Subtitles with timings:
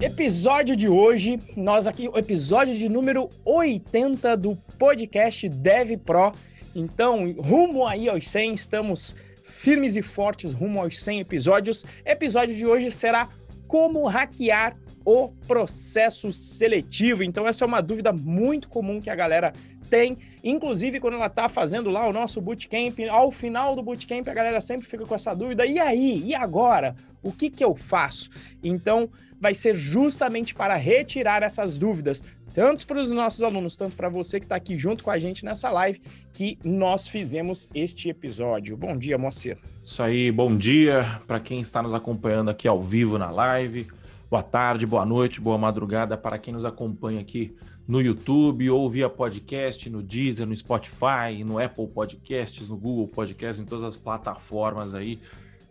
[0.00, 6.32] episódio de hoje, nós aqui, o episódio de número 80 do podcast Dev Pro.
[6.74, 9.14] Então, rumo aí aos 100, estamos
[9.44, 11.84] firmes e fortes rumo aos 100 episódios.
[12.04, 13.28] Episódio de hoje será
[13.66, 17.22] como hackear o processo seletivo.
[17.22, 19.52] Então, essa é uma dúvida muito comum que a galera
[19.88, 20.18] tem.
[20.44, 24.60] Inclusive, quando ela está fazendo lá o nosso bootcamp, ao final do bootcamp, a galera
[24.60, 26.22] sempre fica com essa dúvida: e aí?
[26.22, 26.94] E agora?
[27.22, 28.28] O que, que eu faço?
[28.62, 29.08] Então,
[29.40, 34.38] vai ser justamente para retirar essas dúvidas, tanto para os nossos alunos, tanto para você
[34.38, 36.02] que está aqui junto com a gente nessa live,
[36.34, 38.76] que nós fizemos este episódio.
[38.76, 39.56] Bom dia, Moacir.
[39.82, 43.86] Isso aí, bom dia para quem está nos acompanhando aqui ao vivo na live.
[44.30, 47.54] Boa tarde, boa noite, boa madrugada para quem nos acompanha aqui
[47.86, 53.62] no YouTube ou via podcast, no Deezer, no Spotify, no Apple Podcasts, no Google Podcasts,
[53.62, 55.18] em todas as plataformas aí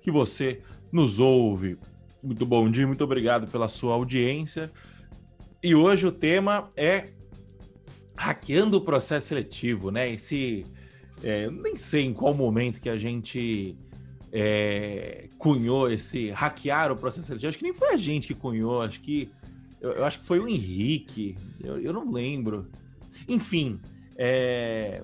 [0.02, 1.78] que você nos ouve.
[2.22, 4.72] Muito bom dia, muito obrigado pela sua audiência.
[5.64, 7.06] E hoje o tema é
[8.16, 10.12] hackeando o processo seletivo, né?
[10.12, 10.66] Esse.
[11.24, 13.78] É, nem sei em qual momento que a gente
[14.32, 17.50] é, cunhou esse hackear o processo seletivo.
[17.50, 19.32] Acho que nem foi a gente que cunhou, acho que.
[19.84, 22.72] Eu, eu acho que foi o Henrique, eu, eu não lembro.
[23.28, 23.82] Enfim,
[24.18, 25.04] é,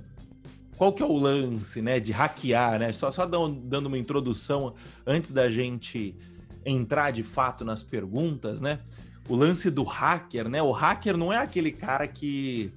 [0.77, 2.93] qual que é o lance, né, de hackear, né?
[2.93, 4.73] Só, só dando uma introdução
[5.05, 6.15] antes da gente
[6.65, 8.79] entrar de fato nas perguntas, né?
[9.27, 10.63] O lance do hacker, né?
[10.63, 12.71] O hacker não é aquele cara que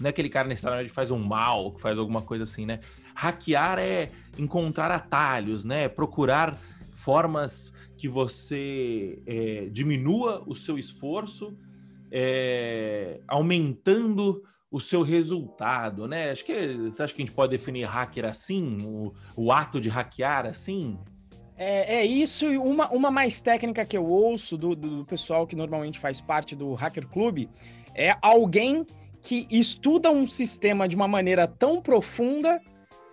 [0.00, 2.80] não é aquele cara necessariamente que faz um mal, que faz alguma coisa assim, né?
[3.14, 5.88] Hackear é encontrar atalhos, né?
[5.88, 6.58] Procurar
[7.06, 11.56] formas que você é, diminua o seu esforço,
[12.10, 16.32] é, aumentando o seu resultado, né?
[16.32, 19.88] Acho que você acha que a gente pode definir hacker assim, o, o ato de
[19.88, 20.98] hackear assim?
[21.56, 25.54] É, é, isso e uma, uma mais técnica que eu ouço do, do, pessoal que
[25.54, 27.48] normalmente faz parte do Hacker Club
[27.94, 28.84] é alguém
[29.22, 32.60] que estuda um sistema de uma maneira tão profunda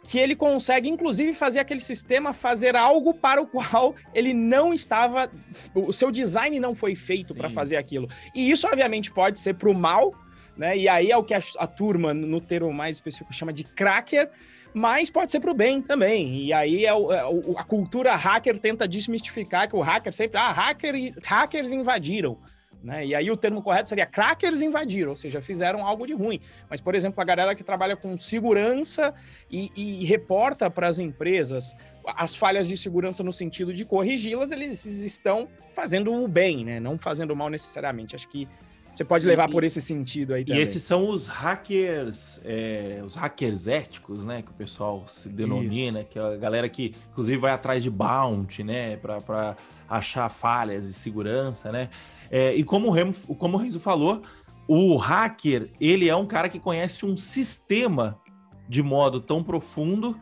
[0.03, 5.31] que ele consegue, inclusive, fazer aquele sistema fazer algo para o qual ele não estava.
[5.73, 8.07] O seu design não foi feito para fazer aquilo.
[8.35, 10.13] E isso, obviamente, pode ser para o mal,
[10.57, 10.77] né?
[10.77, 14.29] E aí é o que a, a turma, no termo mais específico, chama de cracker
[14.73, 16.45] mas pode ser para o bem também.
[16.45, 20.39] E aí é, o, é o, a cultura hacker tenta desmistificar que o hacker sempre,
[20.39, 22.39] ah, hacker, hackers invadiram.
[22.83, 23.05] Né?
[23.05, 26.41] E aí o termo correto seria crackers invadiram, ou seja, fizeram algo de ruim.
[26.69, 29.13] Mas, por exemplo, a galera que trabalha com segurança
[29.49, 34.85] e, e reporta para as empresas as falhas de segurança no sentido de corrigi-las, eles
[34.85, 36.79] estão fazendo o bem, né?
[36.79, 38.15] Não fazendo o mal necessariamente.
[38.15, 40.59] Acho que você pode levar por esse sentido aí também.
[40.59, 44.41] E esses são os hackers, é, os hackers éticos, né?
[44.41, 46.09] Que o pessoal se denomina, Isso.
[46.09, 48.97] que é a galera que, inclusive, vai atrás de bounty, né?
[48.97, 49.55] Para
[49.89, 51.89] achar falhas de segurança, né?
[52.29, 54.21] É, e como o, Remo, como o Renzo falou,
[54.67, 58.19] o hacker, ele é um cara que conhece um sistema
[58.67, 60.19] de modo tão profundo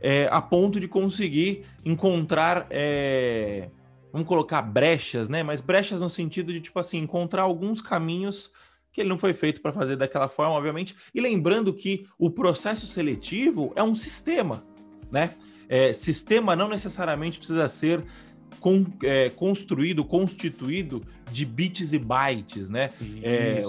[0.00, 3.68] é, a ponto de conseguir encontrar, é,
[4.12, 5.42] vamos colocar brechas, né?
[5.42, 8.52] Mas brechas no sentido de, tipo assim, encontrar alguns caminhos
[8.92, 10.96] que ele não foi feito para fazer daquela forma, obviamente.
[11.14, 14.64] E lembrando que o processo seletivo é um sistema,
[15.10, 15.34] né?
[15.68, 18.04] É, sistema não necessariamente precisa ser
[18.60, 22.90] con, é, construído, constituído de bits e bytes, né?
[23.22, 23.60] É,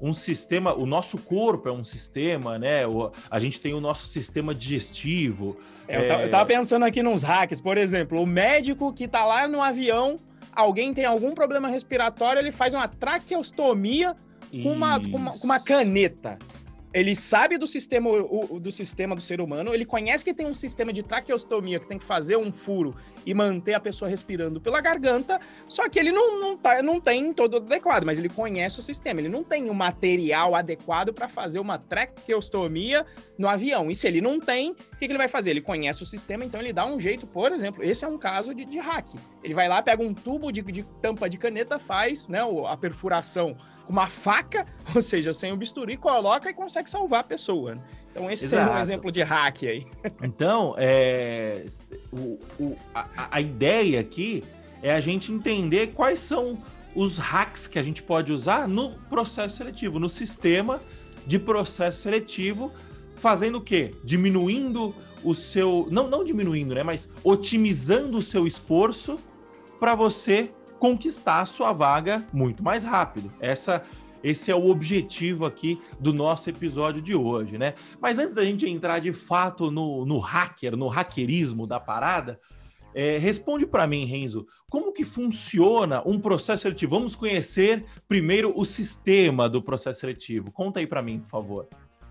[0.00, 2.86] um sistema, o nosso corpo é um sistema, né?
[2.86, 5.56] O, a gente tem o nosso sistema digestivo.
[5.88, 9.48] É, eu, tava, eu, pensando aqui nos hacks, por exemplo, o médico que tá lá
[9.48, 10.16] no avião,
[10.52, 14.14] alguém tem algum problema respiratório, ele faz uma traqueostomia
[14.62, 16.38] com uma, com uma, com uma caneta
[16.96, 18.08] ele sabe do sistema,
[18.58, 21.98] do sistema do ser humano, ele conhece que tem um sistema de traqueostomia que tem
[21.98, 26.40] que fazer um furo e manter a pessoa respirando pela garganta, só que ele não,
[26.40, 29.74] não, tá, não tem todo adequado, mas ele conhece o sistema, ele não tem o
[29.74, 33.04] material adequado para fazer uma traqueostomia
[33.36, 33.90] no avião.
[33.90, 35.50] E se ele não tem, o que, que, ele vai fazer?
[35.50, 38.54] Ele conhece o sistema, então ele dá um jeito, por exemplo, esse é um caso
[38.54, 39.08] de, de hack.
[39.42, 43.56] Ele vai lá, pega um tubo de, de tampa de caneta, faz né, a perfuração
[43.86, 44.64] com uma faca,
[44.94, 47.78] ou seja, sem o bisturi, coloca e consegue salvar a pessoa.
[48.16, 48.70] Então, esse Exato.
[48.70, 49.86] é um exemplo de hack aí.
[50.22, 51.66] Então, é,
[52.10, 54.42] o, o, a, a ideia aqui
[54.82, 56.58] é a gente entender quais são
[56.94, 60.80] os hacks que a gente pode usar no processo seletivo, no sistema
[61.26, 62.72] de processo seletivo,
[63.16, 63.94] fazendo o quê?
[64.02, 65.86] Diminuindo o seu.
[65.90, 66.82] Não, não diminuindo, né?
[66.82, 69.18] Mas otimizando o seu esforço
[69.78, 73.30] para você conquistar a sua vaga muito mais rápido.
[73.40, 73.82] Essa
[74.26, 77.74] Esse é o objetivo aqui do nosso episódio de hoje, né?
[78.00, 82.40] Mas antes da gente entrar de fato no, no hacker, no hackerismo da parada,
[82.92, 86.96] é, responde para mim, Renzo, como que funciona um processo seletivo?
[86.96, 90.50] Vamos conhecer primeiro o sistema do processo seletivo.
[90.50, 91.68] Conta aí para mim, por favor.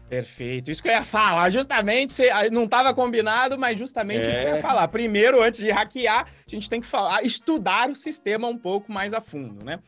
[0.08, 0.72] Perfeito.
[0.72, 4.32] Isso que eu ia falar, justamente, não estava combinado, mas justamente é.
[4.32, 4.62] isso que eu ia é.
[4.62, 4.88] falar.
[4.88, 9.14] Primeiro, antes de hackear, a gente tem que falar, estudar o sistema um pouco mais
[9.14, 9.80] a fundo, né?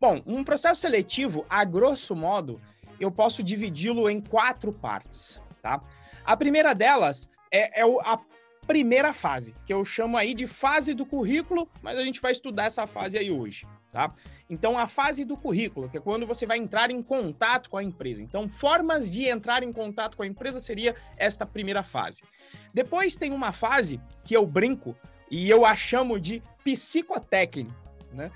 [0.00, 2.58] Bom, um processo seletivo, a grosso modo,
[2.98, 5.82] eu posso dividi-lo em quatro partes, tá?
[6.24, 8.18] A primeira delas é, é a
[8.66, 12.64] primeira fase, que eu chamo aí de fase do currículo, mas a gente vai estudar
[12.64, 14.14] essa fase aí hoje, tá?
[14.48, 17.84] Então, a fase do currículo, que é quando você vai entrar em contato com a
[17.84, 18.22] empresa.
[18.22, 22.22] Então, formas de entrar em contato com a empresa seria esta primeira fase.
[22.72, 24.96] Depois tem uma fase que eu brinco
[25.30, 27.74] e eu a chamo de psicotécnico,
[28.14, 28.30] né?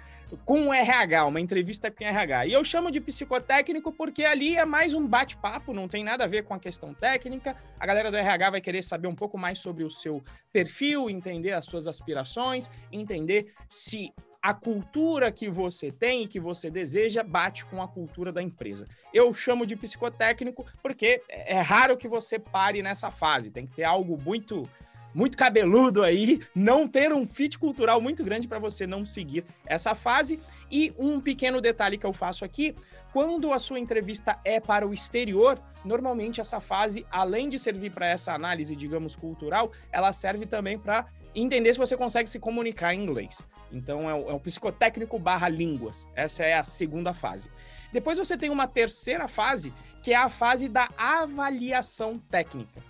[0.44, 2.46] Com o RH, uma entrevista com o RH.
[2.46, 6.26] E eu chamo de psicotécnico porque ali é mais um bate-papo, não tem nada a
[6.26, 7.56] ver com a questão técnica.
[7.78, 10.22] A galera do RH vai querer saber um pouco mais sobre o seu
[10.52, 14.12] perfil, entender as suas aspirações, entender se
[14.44, 18.84] a cultura que você tem e que você deseja bate com a cultura da empresa.
[19.10, 23.84] Eu chamo de psicotécnico porque é raro que você pare nessa fase, tem que ter
[23.84, 24.68] algo muito
[25.14, 29.94] muito cabeludo aí, não ter um fit cultural muito grande para você não seguir essa
[29.94, 30.40] fase.
[30.70, 32.74] E um pequeno detalhe que eu faço aqui,
[33.12, 38.06] quando a sua entrevista é para o exterior, normalmente essa fase, além de servir para
[38.06, 43.02] essa análise, digamos, cultural, ela serve também para entender se você consegue se comunicar em
[43.02, 43.38] inglês.
[43.72, 46.06] Então é o, é o psicotécnico barra línguas.
[46.14, 47.50] Essa é a segunda fase.
[47.92, 49.72] Depois você tem uma terceira fase,
[50.02, 52.82] que é a fase da avaliação técnica,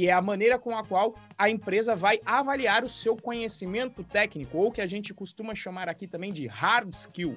[0.00, 4.56] que é a maneira com a qual a empresa vai avaliar o seu conhecimento técnico,
[4.56, 7.36] ou que a gente costuma chamar aqui também de hard skill.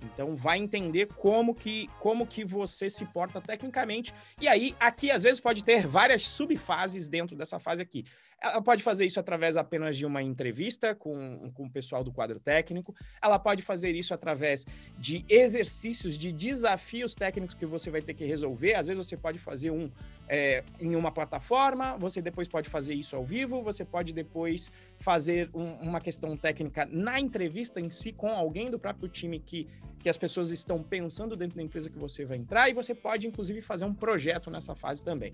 [0.00, 4.14] Então vai entender como que como que você se porta tecnicamente.
[4.40, 8.04] E aí aqui às vezes pode ter várias subfases dentro dessa fase aqui.
[8.44, 12.38] Ela pode fazer isso através apenas de uma entrevista com, com o pessoal do quadro
[12.38, 12.94] técnico.
[13.22, 14.66] Ela pode fazer isso através
[14.98, 18.74] de exercícios, de desafios técnicos que você vai ter que resolver.
[18.74, 19.90] Às vezes você pode fazer um
[20.28, 25.48] é, em uma plataforma, você depois pode fazer isso ao vivo, você pode depois fazer
[25.54, 29.66] um, uma questão técnica na entrevista em si com alguém do próprio time que,
[29.98, 33.26] que as pessoas estão pensando dentro da empresa que você vai entrar, e você pode,
[33.26, 35.32] inclusive, fazer um projeto nessa fase também.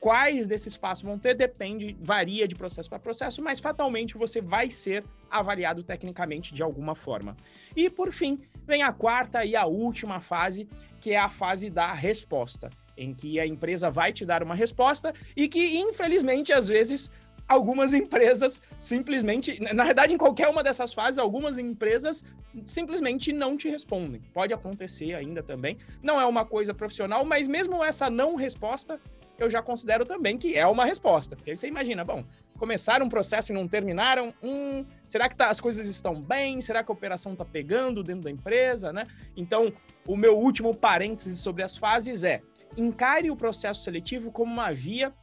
[0.00, 4.70] Quais desses passos vão ter depende, varia de processo para processo, mas fatalmente você vai
[4.70, 7.36] ser avaliado tecnicamente de alguma forma.
[7.76, 10.68] E por fim, vem a quarta e a última fase,
[11.00, 15.12] que é a fase da resposta, em que a empresa vai te dar uma resposta
[15.36, 17.10] e que, infelizmente, às vezes
[17.48, 22.24] algumas empresas simplesmente, na verdade, em qualquer uma dessas fases, algumas empresas
[22.66, 24.20] simplesmente não te respondem.
[24.32, 25.78] Pode acontecer ainda também.
[26.02, 29.00] Não é uma coisa profissional, mas mesmo essa não resposta
[29.38, 31.36] eu já considero também que é uma resposta.
[31.36, 32.24] Porque aí você imagina, bom,
[32.58, 36.60] começaram um processo e não terminaram, hum, será que tá, as coisas estão bem?
[36.60, 39.04] Será que a operação está pegando dentro da empresa, né?
[39.36, 39.72] Então,
[40.06, 42.42] o meu último parêntese sobre as fases é,
[42.76, 45.14] encare o processo seletivo como uma via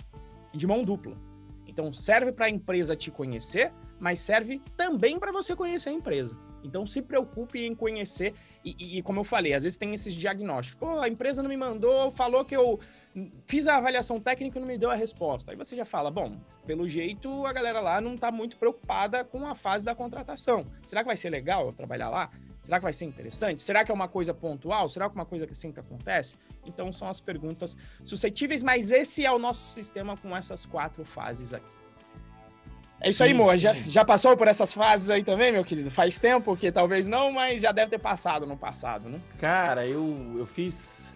[0.54, 1.18] de mão dupla.
[1.68, 6.38] Então, serve para a empresa te conhecer, mas serve também para você conhecer a empresa.
[6.64, 8.34] Então, se preocupe em conhecer.
[8.64, 10.80] E, e, como eu falei, às vezes tem esses diagnósticos.
[10.80, 12.80] Pô, a empresa não me mandou, falou que eu
[13.48, 15.52] fiz a avaliação técnica e não me deu a resposta.
[15.52, 19.48] Aí você já fala, bom, pelo jeito a galera lá não está muito preocupada com
[19.48, 20.66] a fase da contratação.
[20.86, 22.30] Será que vai ser legal eu trabalhar lá?
[22.62, 23.62] Será que vai ser interessante?
[23.62, 24.90] Será que é uma coisa pontual?
[24.90, 26.36] Será que é uma coisa que sempre acontece?
[26.66, 31.54] Então são as perguntas suscetíveis, mas esse é o nosso sistema com essas quatro fases
[31.54, 31.76] aqui.
[33.00, 33.56] É isso sim, aí, Moa.
[33.56, 35.92] Já, já passou por essas fases aí também, meu querido?
[35.92, 39.20] Faz tempo que talvez não, mas já deve ter passado no passado, né?
[39.38, 41.14] Cara, eu, eu fiz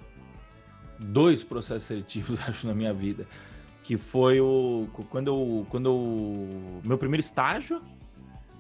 [1.00, 3.26] dois processos seletivos, acho, na minha vida.
[3.84, 4.88] Que foi o.
[5.10, 5.68] Quando eu.
[5.70, 7.82] Quando eu, meu primeiro estágio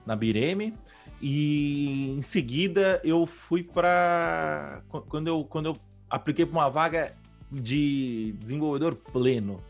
[0.05, 0.73] na Bireme.
[1.21, 4.81] E em seguida eu fui para.
[4.87, 5.77] Quando eu, quando eu
[6.09, 7.13] apliquei para uma vaga
[7.51, 9.61] de desenvolvedor pleno.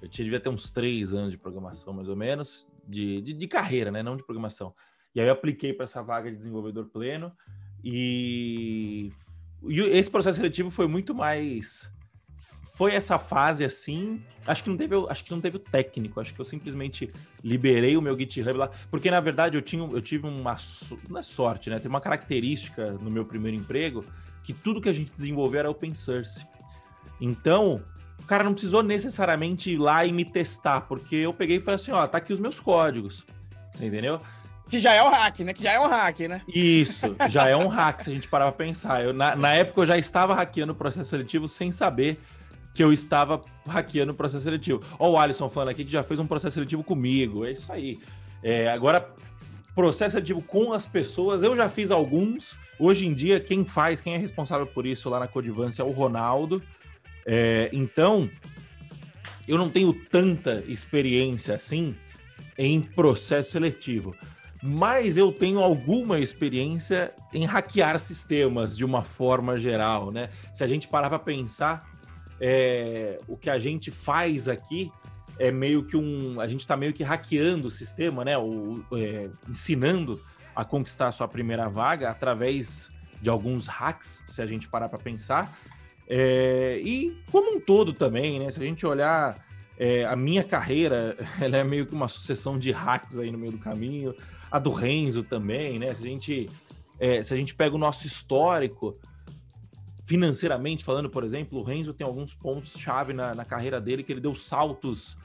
[0.00, 3.48] Eu tinha, devia ter uns três anos de programação, mais ou menos, de, de, de
[3.48, 4.02] carreira, né?
[4.02, 4.74] Não de programação.
[5.14, 7.32] E aí eu apliquei para essa vaga de desenvolvedor pleno.
[7.84, 9.12] E,
[9.68, 11.92] e esse processo seletivo foi muito mais
[12.72, 14.20] foi essa fase assim.
[14.46, 16.20] Acho que não teve, acho que não teve o técnico.
[16.20, 17.08] Acho que eu simplesmente
[17.44, 20.56] liberei o meu GitHub lá, porque na verdade eu tinha, eu tive uma
[21.08, 21.78] não é sorte, né?
[21.78, 24.04] Tem uma característica no meu primeiro emprego
[24.42, 26.44] que tudo que a gente desenvolveu era open source.
[27.20, 27.80] Então,
[28.18, 31.76] o cara não precisou necessariamente ir lá e me testar, porque eu peguei e falei
[31.76, 33.24] assim, ó, tá aqui os meus códigos.
[33.70, 34.20] Você entendeu?
[34.68, 35.52] Que já é um hack, né?
[35.52, 36.40] Que já é um hack, né?
[36.48, 39.04] Isso, já é um hack, se a gente parar pra pensar.
[39.04, 42.18] Eu, na, na época eu já estava hackeando o processo seletivo sem saber
[42.74, 44.80] que eu estava hackeando o processo seletivo.
[44.98, 47.44] Ó, o Alisson falando aqui que já fez um processo seletivo comigo.
[47.44, 47.98] É isso aí.
[48.42, 49.06] É, agora,
[49.74, 52.54] processo seletivo com as pessoas, eu já fiz alguns.
[52.78, 55.90] Hoje em dia, quem faz, quem é responsável por isso lá na Codivância é o
[55.90, 56.62] Ronaldo.
[57.26, 58.28] É, então,
[59.46, 61.94] eu não tenho tanta experiência assim
[62.56, 64.14] em processo seletivo
[64.62, 70.30] mas eu tenho alguma experiência em hackear sistemas de uma forma geral, né?
[70.54, 71.80] Se a gente parar para pensar,
[72.44, 74.90] é, o que a gente faz aqui
[75.38, 76.40] é meio que um.
[76.40, 78.36] A gente está meio que hackeando o sistema, né?
[78.36, 80.20] O, é, ensinando
[80.54, 84.98] a conquistar a sua primeira vaga através de alguns hacks, se a gente parar para
[84.98, 85.56] pensar.
[86.08, 88.50] É, e como um todo também, né?
[88.50, 89.38] Se a gente olhar
[89.78, 93.52] é, a minha carreira, ela é meio que uma sucessão de hacks aí no meio
[93.52, 94.12] do caminho
[94.50, 95.94] a do Renzo também, né?
[95.94, 96.50] Se a gente,
[96.98, 98.92] é, se a gente pega o nosso histórico,
[100.12, 104.20] financeiramente falando, por exemplo, o Renzo tem alguns pontos-chave na, na, carreira dele que ele
[104.20, 105.16] deu saltos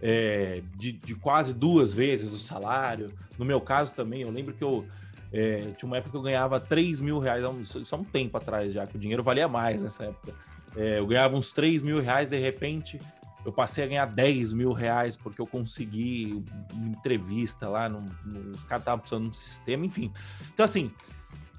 [0.00, 3.08] é, de, de, quase duas vezes o salário.
[3.36, 4.86] No meu caso também, eu lembro que eu
[5.32, 7.44] é, tinha uma época que eu ganhava 3 mil reais,
[7.82, 10.32] só um tempo atrás já, que o dinheiro valia mais nessa época.
[10.76, 13.00] É, eu ganhava uns 3 mil reais, de repente
[13.44, 16.40] eu passei a ganhar 10 mil reais porque eu consegui
[16.72, 20.12] uma entrevista lá, no, no, os caras estavam precisando de um sistema, enfim.
[20.54, 20.92] Então, assim,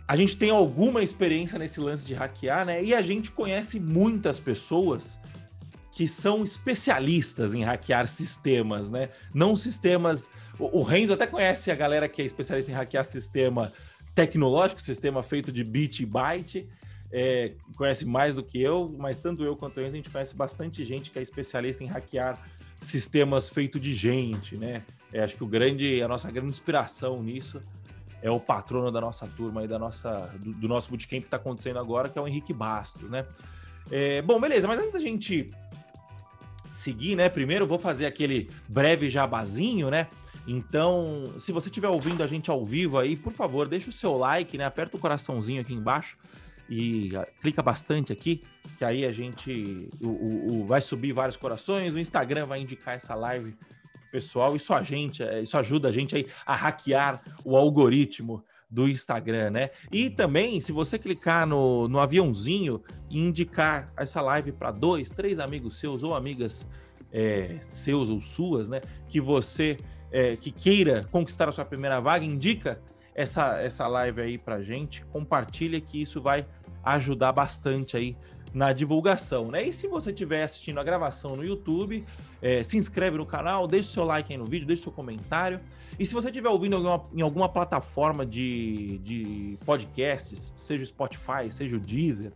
[0.07, 2.83] a gente tem alguma experiência nesse lance de hackear, né?
[2.83, 5.19] E a gente conhece muitas pessoas
[5.91, 9.09] que são especialistas em hackear sistemas, né?
[9.33, 10.29] Não sistemas.
[10.59, 13.73] O, Renzo até conhece a galera que é especialista em hackear sistema
[14.15, 16.67] tecnológico, sistema feito de bit e byte
[17.11, 20.83] é, conhece mais do que eu, mas tanto eu quanto ele, a gente conhece bastante
[20.83, 22.37] gente que é especialista em hackear
[22.75, 24.83] sistemas feitos de gente, né?
[25.11, 27.61] É, acho que o grande, a nossa grande inspiração nisso
[28.21, 31.37] é o patrono da nossa turma e da nossa, do, do nosso bootcamp que está
[31.37, 33.25] acontecendo agora, que é o Henrique Bastos, né?
[33.91, 35.51] É, bom, beleza, mas antes da gente
[36.69, 37.29] seguir, né?
[37.29, 40.07] Primeiro vou fazer aquele breve jabazinho, né?
[40.47, 44.15] Então, se você estiver ouvindo a gente ao vivo aí, por favor, deixa o seu
[44.15, 44.65] like, né?
[44.65, 46.17] Aperta o coraçãozinho aqui embaixo
[46.69, 48.43] e ah, clica bastante aqui,
[48.77, 52.95] que aí a gente o, o, o, vai subir vários corações, o Instagram vai indicar
[52.95, 53.55] essa live
[54.11, 58.87] pessoal, isso a gente, é, isso ajuda a gente aí a hackear o algoritmo do
[58.87, 59.69] Instagram, né?
[59.91, 65.39] E também, se você clicar no, no aviãozinho e indicar essa live para dois, três
[65.39, 66.69] amigos seus ou amigas
[67.11, 68.81] é, seus ou suas, né?
[69.07, 69.77] Que você
[70.11, 72.81] é, que queira conquistar a sua primeira vaga, indica
[73.15, 76.45] essa, essa live aí pra gente, compartilha que isso vai
[76.83, 78.15] ajudar bastante aí
[78.57, 79.67] na divulgação, né?
[79.67, 82.03] E se você estiver assistindo a gravação no YouTube,
[82.41, 84.91] é, se inscreve no canal, deixa o seu like aí no vídeo, deixa o seu
[84.91, 85.59] comentário.
[85.99, 91.51] E se você estiver ouvindo alguma, em alguma plataforma de, de podcasts, seja o Spotify,
[91.51, 92.33] seja o Deezer,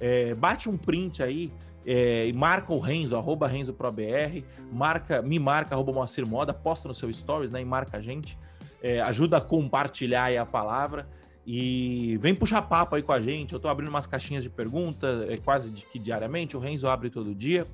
[0.00, 1.52] é, bate um print aí
[1.86, 6.94] é, e marca o Renzo, arroba RenzoProBR, marca, me marca, arroba Moacir Moda, posta no
[6.94, 7.60] seu stories, né?
[7.60, 8.36] E marca a gente
[8.82, 11.06] é, ajuda a compartilhar a palavra
[11.52, 13.54] e vem puxar papo aí com a gente.
[13.54, 16.56] Eu estou abrindo umas caixinhas de perguntas é, quase que diariamente.
[16.56, 17.66] O Renzo abre todo dia.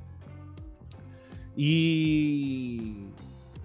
[1.54, 3.06] E...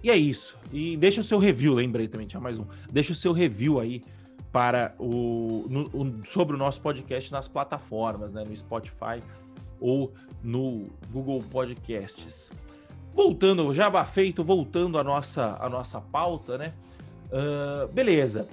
[0.02, 0.58] e é isso.
[0.70, 2.66] E deixa o seu review, lembrei também, tinha mais um.
[2.90, 4.04] Deixa o seu review aí
[4.52, 9.22] para o, no, o, sobre o nosso podcast nas plataformas, né, no Spotify
[9.80, 12.52] ou no Google Podcasts.
[13.14, 16.74] Voltando, já feito, voltando à nossa, à nossa pauta, né?
[17.28, 18.46] Uh, beleza.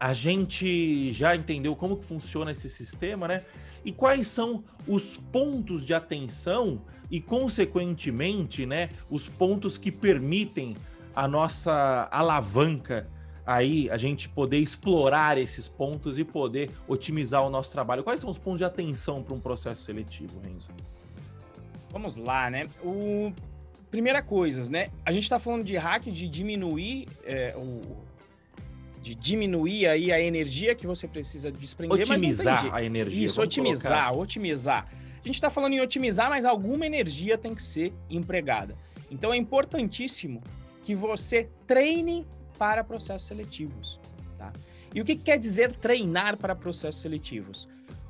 [0.00, 3.44] A gente já entendeu como que funciona esse sistema, né?
[3.84, 6.80] E quais são os pontos de atenção
[7.10, 10.74] e, consequentemente, né, os pontos que permitem
[11.14, 13.08] a nossa alavanca
[13.44, 18.04] aí, a gente poder explorar esses pontos e poder otimizar o nosso trabalho.
[18.04, 20.68] Quais são os pontos de atenção para um processo seletivo, Renzo?
[21.90, 22.68] Vamos lá, né?
[22.82, 23.32] O
[23.90, 24.90] primeira coisa, né?
[25.04, 27.82] A gente está falando de hack, de diminuir é, o
[29.00, 33.24] de diminuir aí a energia que você precisa desprender, otimizar a energia.
[33.24, 34.20] Isso, otimizar, colocar.
[34.20, 34.86] otimizar.
[35.22, 38.76] A gente está falando em otimizar, mas alguma energia tem que ser empregada.
[39.10, 40.42] Então é importantíssimo
[40.82, 42.26] que você treine
[42.58, 44.00] para processos seletivos,
[44.38, 44.52] tá?
[44.94, 47.68] E o que quer dizer treinar para processos seletivos?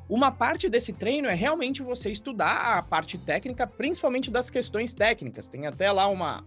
[0.08, 5.46] Uma parte desse treino é realmente você estudar a parte técnica, principalmente das questões técnicas.
[5.46, 6.44] Tem até lá uma,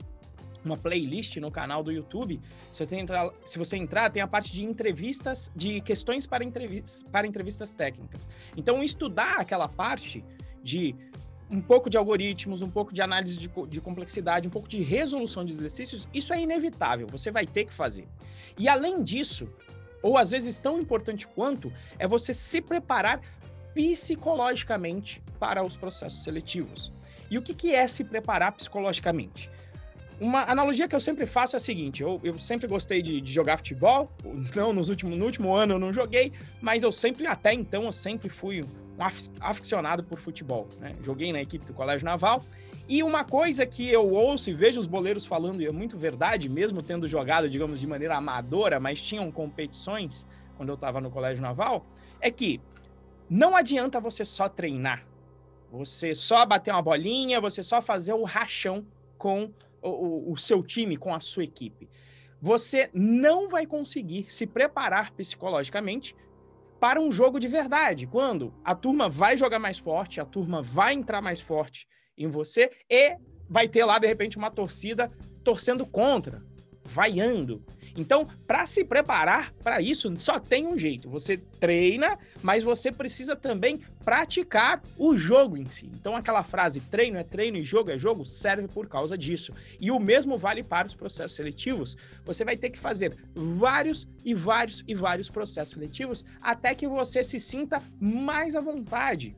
[0.65, 2.39] uma playlist no canal do YouTube.
[2.71, 7.03] Se você, entrar, se você entrar, tem a parte de entrevistas, de questões para entrevistas,
[7.11, 8.27] para entrevistas técnicas.
[8.55, 10.23] Então, estudar aquela parte
[10.61, 10.95] de
[11.49, 15.45] um pouco de algoritmos, um pouco de análise de, de, complexidade, um pouco de resolução
[15.45, 18.07] de exercícios, isso é inevitável, você vai ter que fazer.
[18.57, 19.47] E além disso,
[20.01, 23.21] ou às vezes tão importante quanto, é você se preparar
[23.73, 26.93] psicologicamente para os processos seletivos.
[27.29, 29.49] E o que, que é se preparar psicologicamente?
[30.23, 33.33] Uma analogia que eu sempre faço é a seguinte: eu, eu sempre gostei de, de,
[33.33, 34.09] jogar futebol,
[34.55, 37.91] não nos últimos, no último ano eu não joguei, mas eu sempre, até então, eu
[37.91, 38.67] sempre fui um
[39.41, 40.69] aficionado por futebol.
[40.79, 40.95] Né?
[41.03, 42.41] Joguei na equipe do Colégio Naval.
[42.87, 46.47] E uma coisa que eu ouço e vejo os boleiros falando, e é muito verdade,
[46.47, 50.25] mesmo tendo jogado, digamos, de maneira amadora, mas tinham competições
[50.55, 51.85] quando eu estava no Colégio Naval,
[52.21, 52.61] é que
[53.29, 55.05] não adianta você só treinar,
[55.69, 58.85] você só bater uma bolinha, você só fazer o rachão
[59.17, 59.51] com
[59.89, 61.89] o, o, seu time, com a sua equipe.
[62.41, 66.15] Você não vai conseguir se preparar psicologicamente
[66.79, 70.93] para um jogo de verdade, quando a turma vai jogar mais forte, a turma vai
[70.93, 71.87] entrar mais forte
[72.17, 73.17] em você e
[73.49, 75.09] vai ter lá, de repente, uma torcida
[75.43, 76.43] torcendo contra,
[76.83, 77.63] vaiando.
[77.95, 81.09] Então, para se preparar para isso, só tem um jeito.
[81.09, 85.89] Você treina, mas você precisa também praticar o jogo em si.
[85.93, 89.53] Então, aquela frase treino é treino e jogo é jogo serve por causa disso.
[89.79, 91.95] E o mesmo vale para os processos seletivos.
[92.25, 97.23] Você vai ter que fazer vários e vários e vários processos seletivos até que você
[97.23, 99.35] se sinta mais à vontade.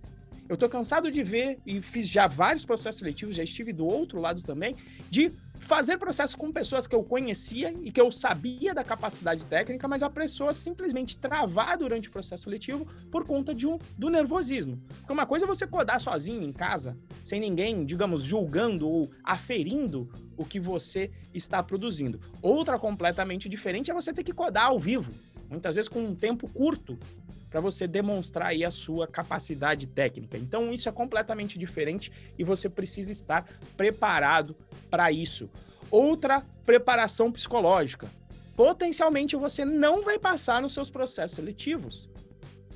[0.48, 4.22] Eu tô cansado de ver, e fiz já vários processos seletivos, já estive do outro
[4.22, 4.76] lado também,
[5.10, 5.32] de
[5.66, 10.04] fazer processo com pessoas que eu conhecia e que eu sabia da capacidade técnica, mas
[10.04, 14.80] a pessoa simplesmente travar durante o processo seletivo por conta de um, do nervosismo.
[15.00, 20.08] Porque uma coisa é você codar sozinho em casa, sem ninguém, digamos, julgando ou aferindo
[20.38, 22.22] o que você está produzindo.
[22.42, 25.12] Outra completamente diferente é você ter que codar ao vivo,
[25.50, 26.98] muitas vezes com um tempo curto
[27.56, 30.38] para você demonstrar aí a sua capacidade técnica.
[30.38, 33.48] Então isso é completamente diferente e você precisa estar
[33.78, 34.58] preparado
[34.90, 35.50] para isso.
[35.90, 38.12] Outra preparação psicológica.
[38.58, 42.10] Potencialmente você não vai passar nos seus processos seletivos.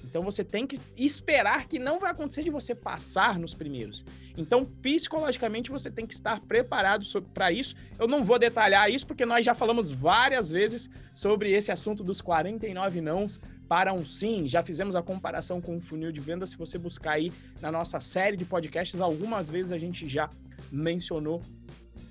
[0.06, 4.06] Então você tem que esperar que não vai acontecer de você passar nos primeiros.
[4.38, 7.76] Então, psicologicamente, você tem que estar preparado para isso.
[8.00, 12.22] Eu não vou detalhar isso, porque nós já falamos várias vezes sobre esse assunto dos
[12.22, 14.48] 49 nãos para um sim.
[14.48, 16.46] Já fizemos a comparação com o funil de venda.
[16.48, 20.28] Se você buscar aí na nossa série de podcasts, algumas vezes a gente já
[20.72, 21.40] mencionou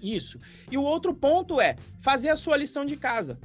[0.01, 0.38] isso.
[0.71, 3.38] E o outro ponto é fazer a sua lição de casa.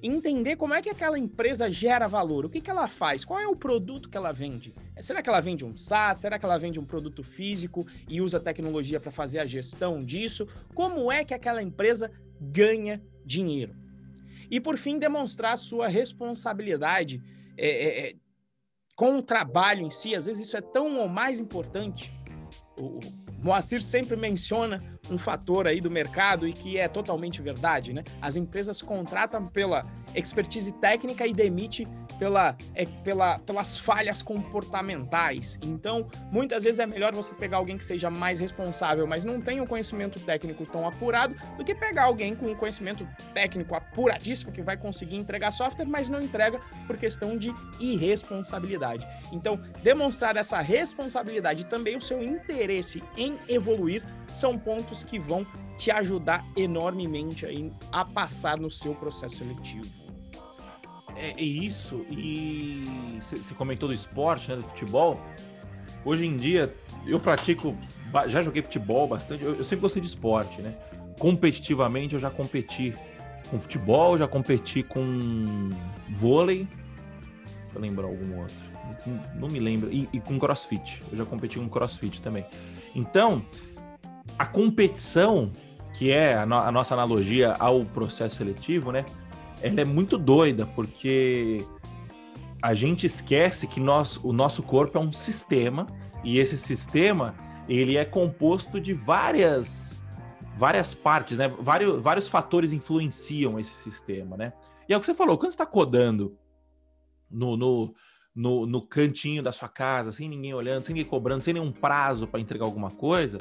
[0.00, 3.46] Entender como é que aquela empresa gera valor, o que, que ela faz, qual é
[3.46, 4.74] o produto que ela vende.
[5.00, 6.18] Será que ela vende um SaaS?
[6.18, 10.46] Será que ela vende um produto físico e usa tecnologia para fazer a gestão disso?
[10.74, 13.81] Como é que aquela empresa ganha dinheiro?
[14.52, 17.22] E por fim, demonstrar sua responsabilidade
[17.56, 18.14] é, é, é,
[18.94, 20.14] com o trabalho em si.
[20.14, 22.12] Às vezes isso é tão ou mais importante.
[22.78, 23.00] O
[23.42, 24.76] Moacir sempre menciona
[25.12, 28.02] um fator aí do mercado e que é totalmente verdade, né?
[28.20, 29.82] As empresas contratam pela
[30.14, 31.86] expertise técnica e demite
[32.18, 35.58] pela, é, pela, pelas falhas comportamentais.
[35.62, 39.62] Então, muitas vezes é melhor você pegar alguém que seja mais responsável, mas não tenha
[39.62, 44.62] um conhecimento técnico tão apurado, do que pegar alguém com um conhecimento técnico apuradíssimo que
[44.62, 49.06] vai conseguir entregar software, mas não entrega por questão de irresponsabilidade.
[49.32, 55.46] Então, demonstrar essa responsabilidade e também o seu interesse em evoluir são pontos que vão
[55.76, 57.46] te ajudar enormemente
[57.90, 59.86] a passar no seu processo seletivo.
[61.16, 62.84] É, é isso, e
[63.20, 65.20] você comentou do esporte, né, do futebol.
[66.04, 66.74] Hoje em dia,
[67.06, 67.76] eu pratico,
[68.28, 70.74] já joguei futebol bastante, eu, eu sempre gostei de esporte, né?
[71.18, 72.94] Competitivamente, eu já competi
[73.50, 75.70] com futebol, já competi com
[76.10, 76.66] vôlei,
[77.64, 78.56] deixa lembrar algum outro,
[79.06, 82.44] não, não me lembro, e, e com crossfit, eu já competi com crossfit também.
[82.94, 83.42] Então,
[84.38, 85.50] a competição,
[85.94, 89.04] que é a, no, a nossa analogia ao processo seletivo, né?
[89.62, 91.64] ela é muito doida, porque
[92.60, 95.86] a gente esquece que nós, o nosso corpo é um sistema,
[96.24, 97.34] e esse sistema
[97.68, 100.00] ele é composto de várias
[100.58, 101.48] várias partes, né?
[101.48, 104.52] Vários, vários fatores influenciam esse sistema, né?
[104.88, 106.36] E é o que você falou, quando você está codando
[107.30, 107.94] no, no,
[108.34, 112.26] no, no, cantinho da sua casa, sem ninguém olhando, sem ninguém cobrando, sem nenhum prazo
[112.26, 113.38] para entregar alguma coisa,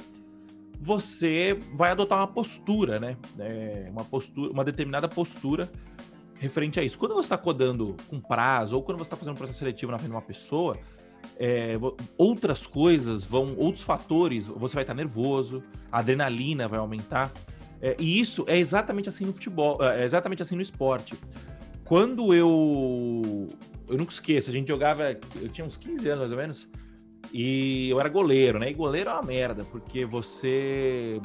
[0.82, 3.16] você vai adotar uma postura, né?
[3.38, 5.72] É, uma postura, uma determinada postura
[6.36, 6.98] referente a isso.
[6.98, 10.00] Quando você está codando com prazo, ou quando você está fazendo um processo seletivo na
[10.00, 10.80] frente de uma pessoa,
[11.38, 11.78] é,
[12.18, 17.32] outras coisas vão, outros fatores, você vai estar nervoso, a adrenalina vai aumentar.
[17.80, 21.14] É, e isso é exatamente assim no futebol, é, é exatamente assim no esporte.
[21.84, 23.48] Quando eu.
[23.88, 25.12] Eu nunca esqueço, a gente jogava.
[25.36, 26.72] Eu tinha uns 15 anos mais ou menos.
[27.34, 28.70] E eu era goleiro, né?
[28.70, 31.22] E goleiro é uma merda, porque você.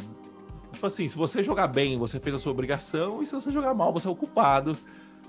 [0.73, 3.75] Tipo assim, se você jogar bem, você fez a sua obrigação, e se você jogar
[3.75, 4.77] mal, você é o culpado.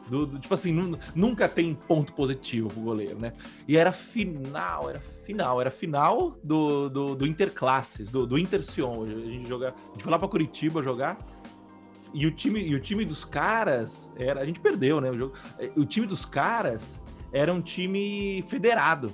[0.08, 3.34] Do, do, tipo assim, nunca tem ponto positivo pro goleiro, né?
[3.68, 9.04] E era final, era final, era final do, do, do Interclasses, do, do Intercion.
[9.04, 11.18] A gente, joga, a gente foi lá pra Curitiba jogar.
[12.14, 14.40] E o time, e o time dos caras era.
[14.42, 15.12] A gente perdeu, né?
[15.12, 15.34] O, jogo,
[15.76, 19.14] o time dos caras era um time federado.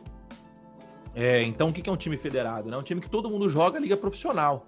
[1.15, 2.73] É, então, o que é um time federado?
[2.73, 4.65] É um time que todo mundo joga liga profissional.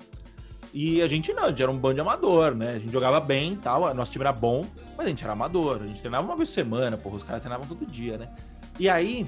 [0.73, 2.73] E a gente não, a gente era um bando de amador, né?
[2.73, 4.65] A gente jogava bem tal, nosso time era bom,
[4.97, 5.81] mas a gente era amador.
[5.81, 8.29] A gente treinava uma vez por semana, porra, os caras treinavam todo dia, né?
[8.77, 9.25] E aí,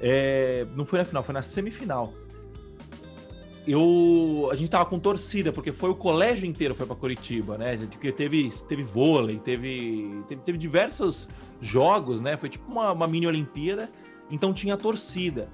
[0.00, 2.12] é, não foi na final, foi na semifinal.
[3.66, 7.76] Eu, a gente tava com torcida, porque foi o colégio inteiro foi para Curitiba, né?
[7.76, 11.28] Porque teve, teve vôlei, teve, teve, teve diversos
[11.60, 12.36] jogos, né?
[12.36, 13.88] Foi tipo uma, uma mini Olimpíada,
[14.30, 15.48] então tinha torcida.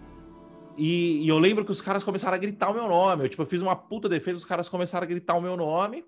[0.79, 3.25] E, e, eu lembro que os caras começaram a gritar o meu nome.
[3.25, 6.05] Eu, tipo, eu fiz uma puta defesa, os caras começaram a gritar o meu nome.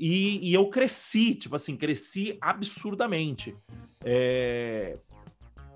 [0.00, 3.54] E, e eu cresci, tipo assim, cresci absurdamente.
[4.02, 4.98] É...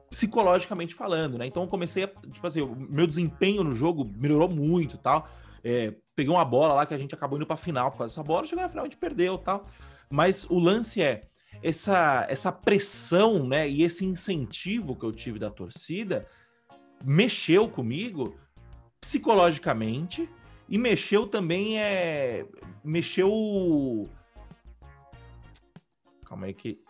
[0.08, 1.46] Psicologicamente falando, né?
[1.46, 5.28] Então eu comecei a, tipo assim, o meu desempenho no jogo melhorou muito tal.
[5.62, 8.26] É, peguei uma bola lá que a gente acabou indo pra final por causa dessa
[8.26, 9.66] bola, chegou na final a gente perdeu tal.
[10.08, 11.20] Mas o lance é
[11.62, 13.68] essa, essa pressão, né?
[13.68, 16.26] E esse incentivo que eu tive da torcida
[17.04, 18.36] mexeu comigo
[19.00, 20.28] psicologicamente
[20.68, 22.46] e mexeu também é
[22.84, 24.08] mexeu
[26.24, 26.80] calma aí que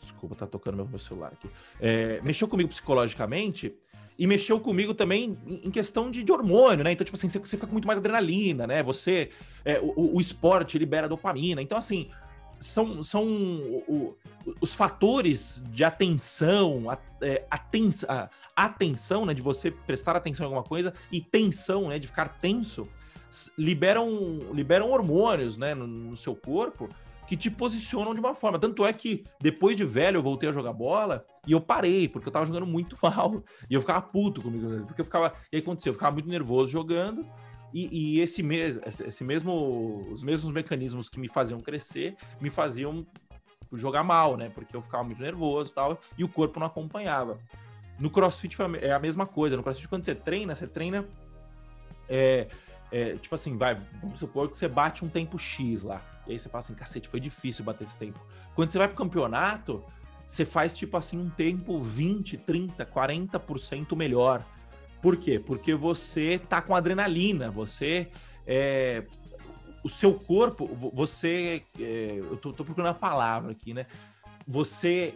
[0.00, 1.48] desculpa tá tocando meu, celular aqui
[1.80, 3.74] é, mexeu comigo psicologicamente
[4.18, 6.92] e mexeu comigo também em questão de, de hormônio, né?
[6.92, 8.82] Então, tipo assim, você, você, fica com muito mais adrenalina, né?
[8.82, 9.30] Você,
[9.64, 11.62] é, o, o esporte libera dopamina.
[11.62, 12.10] Então, assim,
[12.58, 14.16] são, são o, o,
[14.60, 18.28] os fatores de atenção, a, é, aten, a,
[18.64, 22.88] atenção, né, de você prestar atenção em alguma coisa, e tensão, né, de ficar tenso,
[23.56, 26.88] liberam, liberam hormônios, né, no, no seu corpo
[27.30, 28.58] que te posicionam de uma forma.
[28.58, 32.26] Tanto é que depois de velho eu voltei a jogar bola e eu parei, porque
[32.26, 33.44] eu tava jogando muito mal.
[33.70, 35.32] E eu ficava puto comigo, porque eu ficava.
[35.52, 37.24] E aí aconteceu, eu ficava muito nervoso jogando.
[37.72, 38.42] E, e esse,
[39.06, 43.06] esse mesmo, os mesmos mecanismos que me faziam crescer me faziam
[43.74, 44.50] jogar mal, né?
[44.52, 47.38] Porque eu ficava muito nervoso e tal, e o corpo não acompanhava.
[48.00, 49.56] No CrossFit é a mesma coisa.
[49.56, 51.06] No CrossFit, quando você treina, você treina.
[52.08, 52.48] É,
[52.90, 56.02] é, tipo assim, vai, vamos supor que você bate um tempo X lá.
[56.26, 58.18] E aí você fala assim, cacete, foi difícil bater esse tempo.
[58.54, 59.84] Quando você vai pro campeonato,
[60.26, 64.44] você faz tipo assim um tempo 20, 30, 40% melhor.
[65.02, 65.38] Por quê?
[65.38, 68.08] Porque você tá com adrenalina, você.
[68.46, 69.04] É,
[69.82, 71.62] o seu corpo, você.
[71.78, 73.86] É, eu tô, tô, procurando a palavra aqui, né?
[74.46, 75.14] Você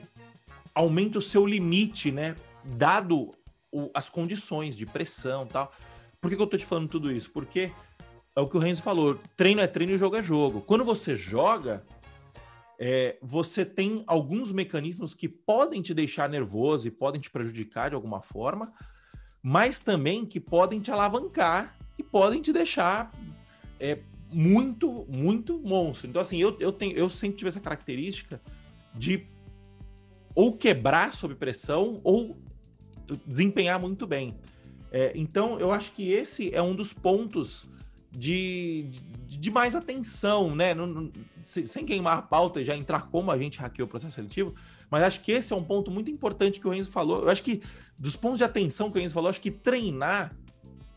[0.74, 2.34] aumenta o seu limite, né?
[2.64, 3.30] Dado
[3.70, 5.72] o, as condições de pressão tal.
[6.20, 7.30] Por que, que eu tô te falando tudo isso?
[7.30, 7.70] Porque
[8.36, 10.60] é o que o Renzo falou: treino é treino e jogo é jogo.
[10.60, 11.84] Quando você joga,
[12.78, 17.94] é, você tem alguns mecanismos que podem te deixar nervoso e podem te prejudicar de
[17.94, 18.72] alguma forma,
[19.42, 23.12] mas também que podem te alavancar e podem te deixar
[23.78, 23.98] é,
[24.32, 26.08] muito, muito monstro.
[26.08, 28.40] Então, assim, eu, eu, tenho, eu sempre tive essa característica
[28.94, 29.26] de
[30.34, 32.36] ou quebrar sob pressão ou
[33.26, 34.34] desempenhar muito bem.
[34.90, 37.66] É, então, eu acho que esse é um dos pontos
[38.10, 38.86] de,
[39.28, 40.72] de, de mais atenção, né?
[40.72, 41.10] Não,
[41.42, 44.54] sem queimar a pauta e já entrar como a gente hackeou o processo seletivo,
[44.90, 47.22] mas acho que esse é um ponto muito importante que o Renzo falou.
[47.22, 47.60] Eu acho que
[47.98, 50.34] dos pontos de atenção que o Renzo falou, acho que treinar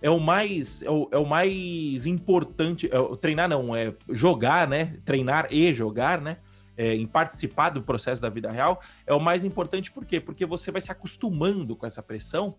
[0.02, 2.88] é o mais é o, é o mais importante.
[2.88, 4.98] É, treinar não, é jogar, né?
[5.04, 6.38] Treinar e jogar, né?
[6.78, 10.20] É, em participar do processo da vida real é o mais importante, por quê?
[10.20, 12.56] Porque você vai se acostumando com essa pressão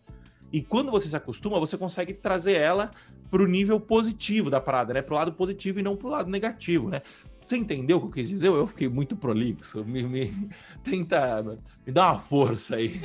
[0.53, 2.91] e quando você se acostuma, você consegue trazer ela
[3.31, 5.03] para o nível positivo da parada, né?
[5.03, 7.03] Para o lado positivo e não para o lado negativo, né?
[7.47, 8.49] Você entendeu o que eu quis dizer?
[8.49, 9.85] Eu fiquei muito prolixo.
[9.85, 10.51] Me, me
[10.83, 11.43] tenta
[11.87, 13.01] me dar uma força aí.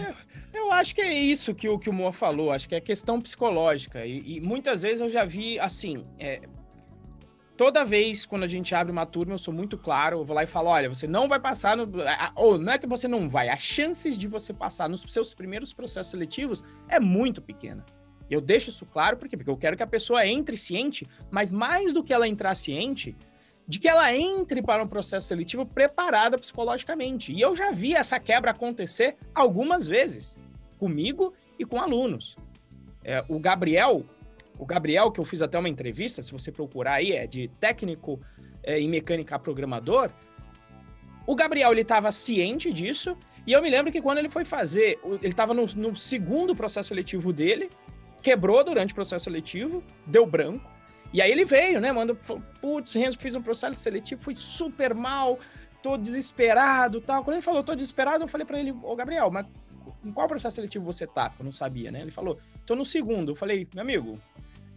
[0.53, 2.51] Eu, eu, acho que é isso que o que o Moa falou.
[2.51, 4.05] Acho que é questão psicológica.
[4.05, 6.05] E, e muitas vezes eu já vi assim.
[6.19, 6.41] É,
[7.57, 10.19] toda vez quando a gente abre uma turma, eu sou muito claro.
[10.19, 11.89] Eu vou lá e falo: olha, você não vai passar no.
[12.35, 13.49] Ou não é que você não vai.
[13.49, 17.83] As chances de você passar nos seus primeiros processos seletivos é muito pequena.
[18.29, 21.93] Eu deixo isso claro porque, porque eu quero que a pessoa entre ciente, mas mais
[21.93, 23.15] do que ela entrar ciente,
[23.67, 27.31] de que ela entre para um processo seletivo preparada psicologicamente.
[27.31, 30.37] E eu já vi essa quebra acontecer algumas vezes,
[30.79, 32.35] comigo e com alunos.
[33.03, 34.05] É, o Gabriel,
[34.57, 38.19] o Gabriel, que eu fiz até uma entrevista, se você procurar aí, é de técnico
[38.61, 40.09] é, em mecânica programador.
[41.25, 44.99] O Gabriel, ele estava ciente disso, e eu me lembro que quando ele foi fazer,
[45.03, 47.69] ele estava no, no segundo processo seletivo dele,
[48.21, 50.71] quebrou durante o processo seletivo, deu branco.
[51.11, 51.91] E aí ele veio, né?
[51.91, 52.15] Manda,
[52.61, 55.37] putz, Renzo, fiz um processo seletivo, fui super mal,
[55.81, 57.23] tô desesperado tal.
[57.23, 59.45] Quando ele falou, tô desesperado, eu falei para ele, ô Gabriel, mas
[60.03, 61.33] em qual processo seletivo você tá?
[61.37, 62.01] Eu não sabia, né?
[62.01, 63.31] Ele falou, tô no segundo.
[63.31, 64.19] Eu falei, meu amigo,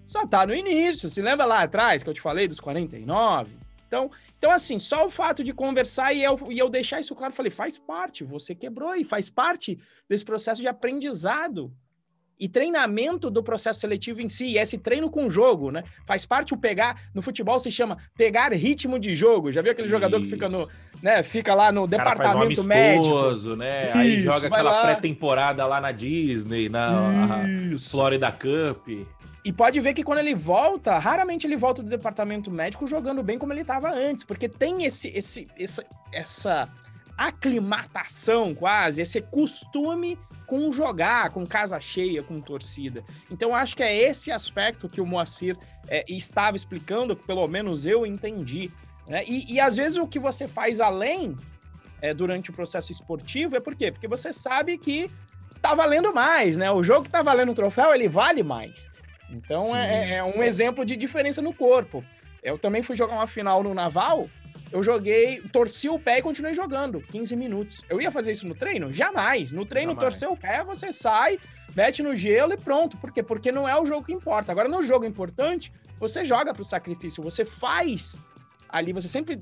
[0.05, 1.09] só tá no início.
[1.09, 3.57] Se lembra lá atrás que eu te falei dos 49?
[3.87, 7.33] Então, então assim, só o fato de conversar e eu, e eu deixar isso claro,
[7.33, 11.73] falei, faz parte, você quebrou e faz parte desse processo de aprendizado
[12.39, 15.83] e treinamento do processo seletivo em si, esse treino com jogo, né?
[16.05, 19.51] Faz parte o pegar, no futebol se chama pegar ritmo de jogo.
[19.51, 19.95] Já viu aquele Isso.
[19.97, 20.69] jogador que fica no,
[21.03, 23.89] né, fica lá no departamento um médico, né?
[23.89, 27.45] Isso, Aí joga aquela pré-temporada lá na Disney, na
[27.91, 29.07] Florida Cup.
[29.45, 33.39] E pode ver que quando ele volta, raramente ele volta do departamento médico jogando bem
[33.39, 36.69] como ele estava antes, porque tem esse, esse, essa, essa
[37.17, 43.03] aclimatação quase, esse costume com jogar, com casa cheia, com torcida.
[43.31, 45.57] Então acho que é esse aspecto que o Moacir
[45.89, 48.71] é, estava explicando, que pelo menos eu entendi.
[49.09, 49.25] Né?
[49.27, 51.37] E, e, às vezes o que você faz além
[52.01, 53.93] é, durante o processo esportivo é por quê?
[53.93, 55.11] Porque você sabe que
[55.63, 56.71] tá valendo mais, né?
[56.71, 58.89] O jogo que tá valendo o troféu, ele vale mais.
[59.31, 62.05] Então é, é, um exemplo de diferença no corpo.
[62.43, 64.29] Eu também fui jogar uma final no Naval
[64.77, 67.83] eu joguei, torci o pé e continuei jogando 15 minutos.
[67.89, 68.93] Eu ia fazer isso no treino?
[68.93, 69.51] Jamais.
[69.51, 70.07] No treino, Jamais.
[70.07, 71.39] torcer o pé, você sai,
[71.75, 72.97] mete no gelo e pronto.
[72.99, 73.23] Por quê?
[73.23, 74.53] Porque não é o jogo que importa.
[74.53, 78.19] Agora, no jogo importante, você joga pro sacrifício, você faz
[78.69, 79.41] ali, você sempre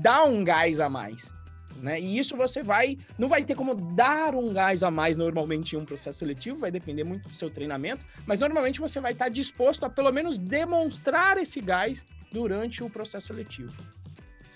[0.00, 1.34] dá um gás a mais.
[1.78, 2.00] Né?
[2.00, 5.78] E isso você vai, não vai ter como dar um gás a mais normalmente em
[5.78, 9.82] um processo seletivo, vai depender muito do seu treinamento, mas normalmente você vai estar disposto
[9.82, 13.72] a pelo menos demonstrar esse gás durante o processo seletivo.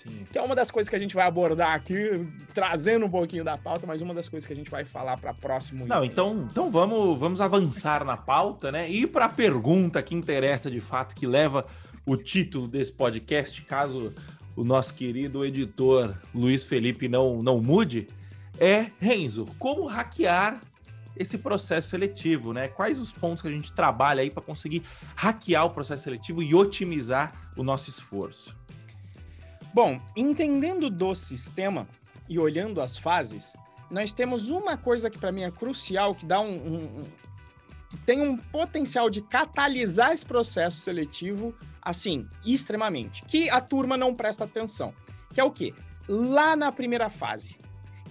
[0.07, 0.25] Sim.
[0.31, 3.57] Que é uma das coisas que a gente vai abordar aqui, trazendo um pouquinho da
[3.57, 5.85] pauta, mas uma das coisas que a gente vai falar para próximo.
[5.85, 8.89] Não, então, então vamos, vamos avançar na pauta, né?
[8.89, 11.65] E para a pergunta que interessa de fato, que leva
[12.05, 14.13] o título desse podcast, caso
[14.55, 18.07] o nosso querido editor Luiz Felipe não, não mude,
[18.59, 20.59] é, Renzo, como hackear
[21.15, 22.67] esse processo seletivo, né?
[22.67, 24.83] Quais os pontos que a gente trabalha aí para conseguir
[25.15, 28.55] hackear o processo seletivo e otimizar o nosso esforço?
[29.77, 31.87] Bom, entendendo do sistema
[32.27, 33.53] e olhando as fases,
[33.91, 37.07] nós temos uma coisa que para mim é crucial, que dá um, um,
[38.03, 44.45] tem um potencial de catalisar esse processo seletivo, assim, extremamente, que a turma não presta
[44.45, 44.91] atenção,
[45.31, 45.75] que é o quê?
[46.07, 47.55] Lá na primeira fase,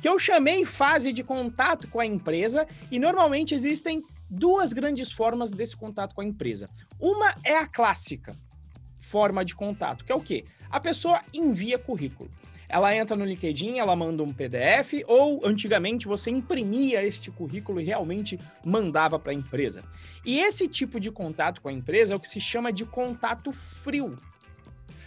[0.01, 4.01] que eu chamei fase de contato com a empresa, e normalmente existem
[4.31, 6.71] duas grandes formas desse contato com a empresa.
[7.01, 8.37] Uma é a clássica
[9.01, 10.45] forma de contato, que é o quê?
[10.77, 12.31] A pessoa envia currículo.
[12.69, 17.85] Ela entra no LinkedIn, ela manda um PDF, ou antigamente você imprimia este currículo e
[17.85, 19.83] realmente mandava para a empresa.
[20.23, 23.53] E esse tipo de contato com a empresa é o que se chama de contato
[23.53, 24.19] frio.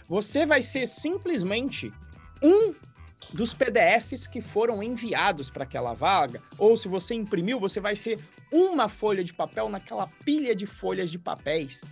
[0.06, 1.92] Você vai ser simplesmente
[2.42, 2.74] um
[3.32, 8.18] dos PDFs que foram enviados para aquela vaga, ou se você imprimiu, você vai ser
[8.50, 11.82] uma folha de papel naquela pilha de folhas de papéis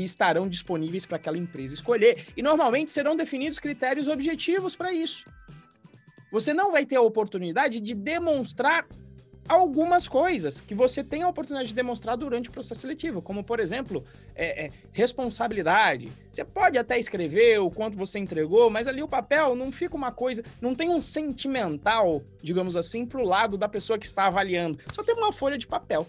[0.00, 2.26] que estarão disponíveis para aquela empresa escolher.
[2.34, 5.24] E normalmente serão definidos critérios objetivos para isso.
[6.32, 8.86] Você não vai ter a oportunidade de demonstrar
[9.46, 13.58] algumas coisas que você tem a oportunidade de demonstrar durante o processo seletivo, como, por
[13.58, 16.08] exemplo, é, é, responsabilidade.
[16.32, 20.12] Você pode até escrever o quanto você entregou, mas ali o papel não fica uma
[20.12, 24.78] coisa, não tem um sentimental, digamos assim, para o lado da pessoa que está avaliando.
[24.94, 26.06] Só tem uma folha de papel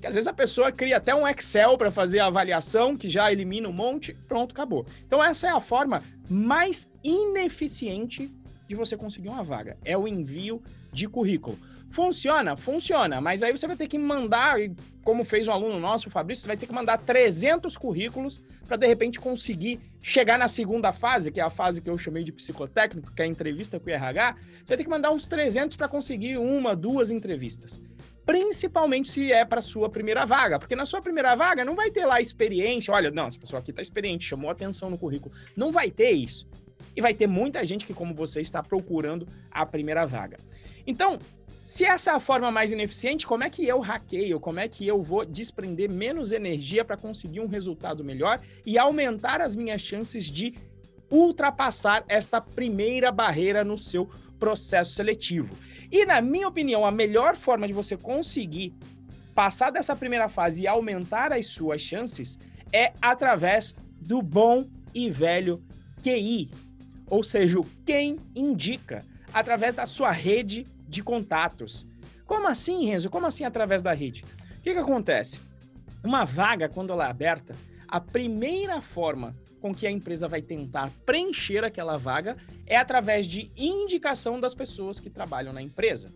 [0.00, 3.30] que às vezes a pessoa cria até um Excel para fazer a avaliação, que já
[3.30, 4.86] elimina um monte, pronto, acabou.
[5.06, 8.30] Então essa é a forma mais ineficiente
[8.66, 11.58] de você conseguir uma vaga, é o envio de currículo.
[11.90, 12.56] Funciona?
[12.56, 14.58] Funciona, mas aí você vai ter que mandar,
[15.02, 18.76] como fez um aluno nosso, o Fabrício, você vai ter que mandar 300 currículos para
[18.76, 22.30] de repente conseguir chegar na segunda fase, que é a fase que eu chamei de
[22.30, 24.36] psicotécnico, que é a entrevista com o RH.
[24.38, 27.80] Você vai ter que mandar uns 300 para conseguir uma, duas entrevistas
[28.30, 32.06] principalmente se é para sua primeira vaga, porque na sua primeira vaga não vai ter
[32.06, 35.34] lá experiência, olha, não, essa pessoa aqui está experiente, chamou atenção no currículo.
[35.56, 36.46] Não vai ter isso.
[36.94, 40.36] E vai ter muita gente que, como você, está procurando a primeira vaga.
[40.86, 41.18] Então,
[41.66, 44.38] se essa é a forma mais ineficiente, como é que eu hackeio?
[44.38, 49.40] Como é que eu vou desprender menos energia para conseguir um resultado melhor e aumentar
[49.40, 50.54] as minhas chances de
[51.10, 55.52] ultrapassar esta primeira barreira no seu processo seletivo?
[55.90, 58.74] E, na minha opinião, a melhor forma de você conseguir
[59.34, 62.38] passar dessa primeira fase e aumentar as suas chances
[62.72, 65.62] é através do bom e velho
[66.02, 66.50] QI,
[67.08, 71.86] ou seja, quem indica, através da sua rede de contatos.
[72.24, 73.10] Como assim, Renzo?
[73.10, 74.22] Como assim através da rede?
[74.58, 75.40] O que, que acontece?
[76.04, 77.54] Uma vaga, quando ela é aberta,
[77.88, 83.50] a primeira forma com que a empresa vai tentar preencher aquela vaga é através de
[83.56, 86.08] indicação das pessoas que trabalham na empresa.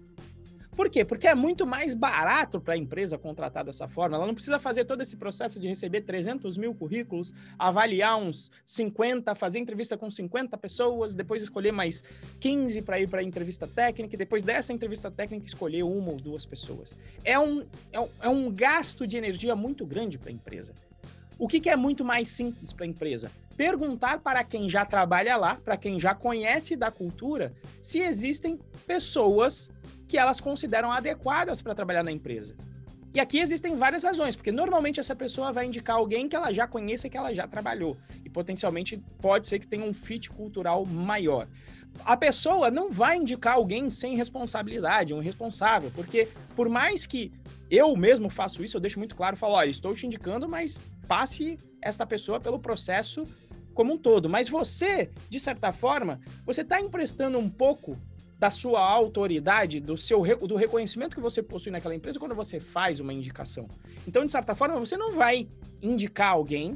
[0.76, 1.04] Por quê?
[1.04, 4.16] Porque é muito mais barato para a empresa contratar dessa forma.
[4.16, 9.34] Ela não precisa fazer todo esse processo de receber 300 mil currículos, avaliar uns 50,
[9.36, 12.02] fazer entrevista com 50 pessoas, depois escolher mais
[12.40, 16.16] 15 para ir para a entrevista técnica, e depois dessa entrevista técnica escolher uma ou
[16.16, 16.98] duas pessoas.
[17.24, 20.74] É um, é um, é um gasto de energia muito grande para a empresa.
[21.38, 23.30] O que, que é muito mais simples para a empresa?
[23.56, 29.70] Perguntar para quem já trabalha lá, para quem já conhece da cultura, se existem pessoas
[30.06, 32.54] que elas consideram adequadas para trabalhar na empresa.
[33.12, 36.66] E aqui existem várias razões, porque normalmente essa pessoa vai indicar alguém que ela já
[36.66, 41.46] conheça, que ela já trabalhou, e potencialmente pode ser que tenha um fit cultural maior.
[42.04, 47.32] A pessoa não vai indicar alguém sem responsabilidade, um responsável, porque por mais que
[47.70, 51.56] eu mesmo faço isso, eu deixo muito claro, falo, olha, estou te indicando, mas passe
[51.80, 53.24] esta pessoa pelo processo
[53.74, 54.28] como um todo.
[54.28, 57.96] Mas você, de certa forma, você está emprestando um pouco
[58.38, 63.00] da sua autoridade, do seu do reconhecimento que você possui naquela empresa quando você faz
[63.00, 63.66] uma indicação.
[64.06, 65.48] Então, de certa forma, você não vai
[65.80, 66.74] indicar alguém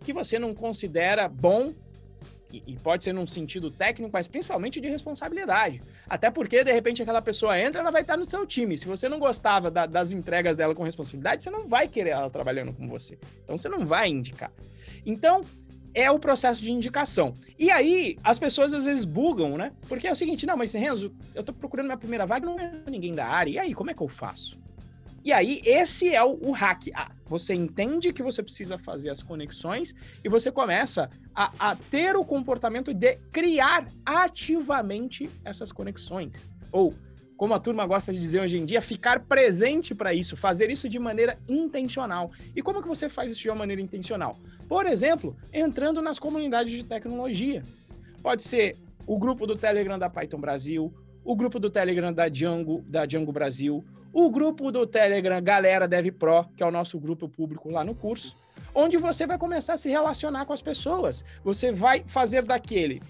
[0.00, 1.72] que você não considera bom
[2.52, 5.80] e, e pode ser num sentido técnico, mas principalmente de responsabilidade.
[6.08, 8.76] Até porque, de repente, aquela pessoa entra, ela vai estar no seu time.
[8.76, 12.30] Se você não gostava da, das entregas dela com responsabilidade, você não vai querer ela
[12.30, 13.18] trabalhando com você.
[13.44, 14.52] Então, você não vai indicar.
[15.04, 15.42] Então,
[15.94, 17.34] é o processo de indicação.
[17.58, 19.72] E aí, as pessoas às vezes bugam, né?
[19.88, 22.82] Porque é o seguinte, não, mas Renzo, eu tô procurando minha primeira vaga, não é
[22.88, 23.50] ninguém da área.
[23.50, 24.58] E aí, como é que eu faço?
[25.28, 26.84] E aí, esse é o, o hack.
[26.94, 32.16] Ah, você entende que você precisa fazer as conexões e você começa a, a ter
[32.16, 36.32] o comportamento de criar ativamente essas conexões.
[36.72, 36.94] Ou
[37.36, 40.88] como a turma gosta de dizer hoje em dia, ficar presente para isso, fazer isso
[40.88, 42.32] de maneira intencional.
[42.56, 44.34] E como que você faz isso de uma maneira intencional?
[44.66, 47.62] Por exemplo, entrando nas comunidades de tecnologia.
[48.22, 50.90] Pode ser o grupo do Telegram da Python Brasil,
[51.22, 56.10] o grupo do Telegram da Django, da Django Brasil, o grupo do Telegram Galera Dev
[56.12, 58.36] Pro, que é o nosso grupo público lá no curso,
[58.74, 61.24] onde você vai começar a se relacionar com as pessoas.
[61.44, 63.02] Você vai fazer daquele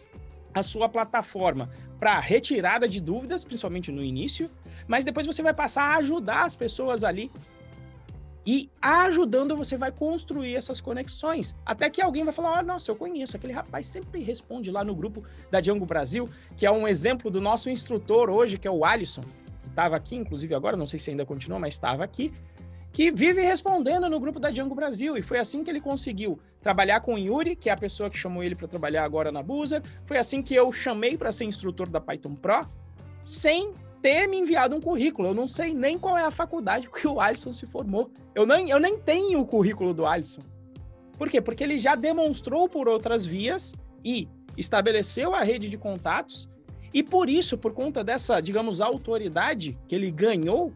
[0.55, 4.51] a sua plataforma para retirada de dúvidas, principalmente no início,
[4.87, 7.31] mas depois você vai passar a ajudar as pessoas ali.
[8.47, 11.55] E ajudando você vai construir essas conexões.
[11.67, 14.95] Até que alguém vai falar: oh, nossa, eu conheço, aquele rapaz sempre responde lá no
[14.95, 18.87] grupo da Django Brasil, que é um exemplo do nosso instrutor hoje, que é o
[18.87, 19.23] Alisson,
[19.79, 22.33] estava aqui, inclusive agora, não sei se ainda continua, mas estava aqui
[22.93, 25.17] que vive respondendo no grupo da Django Brasil.
[25.17, 28.19] E foi assim que ele conseguiu trabalhar com o Yuri, que é a pessoa que
[28.19, 29.81] chamou ele para trabalhar agora na Busa.
[30.05, 32.67] Foi assim que eu chamei para ser instrutor da Python Pro,
[33.23, 35.29] sem ter me enviado um currículo.
[35.29, 38.11] Eu não sei nem qual é a faculdade que o Alisson se formou.
[38.35, 40.43] Eu nem, eu nem tenho o currículo do Alisson.
[41.17, 41.41] Por quê?
[41.41, 46.49] Porque ele já demonstrou por outras vias e estabeleceu a rede de contatos.
[46.93, 50.73] E por isso, por conta dessa, digamos, autoridade que ele ganhou,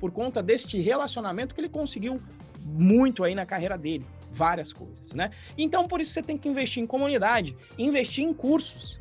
[0.00, 2.20] por conta deste relacionamento que ele conseguiu
[2.64, 5.30] muito aí na carreira dele, várias coisas, né?
[5.56, 9.00] Então, por isso você tem que investir em comunidade, investir em cursos.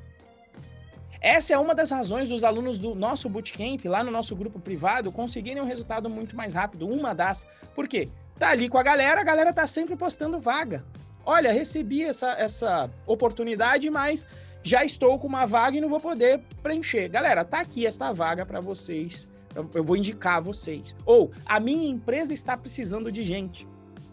[1.19, 5.11] Essa é uma das razões dos alunos do nosso bootcamp, lá no nosso grupo privado,
[5.11, 6.87] conseguirem um resultado muito mais rápido.
[6.87, 7.45] Uma das.
[7.75, 8.09] Por quê?
[8.39, 10.83] Tá ali com a galera, a galera tá sempre postando vaga.
[11.23, 14.25] Olha, recebi essa, essa oportunidade, mas
[14.63, 17.07] já estou com uma vaga e não vou poder preencher.
[17.09, 19.27] Galera, tá aqui esta vaga para vocês
[19.73, 20.95] eu vou indicar vocês.
[21.05, 23.67] Ou a minha empresa está precisando de gente.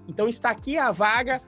[0.07, 1.41] Então está aqui a vaga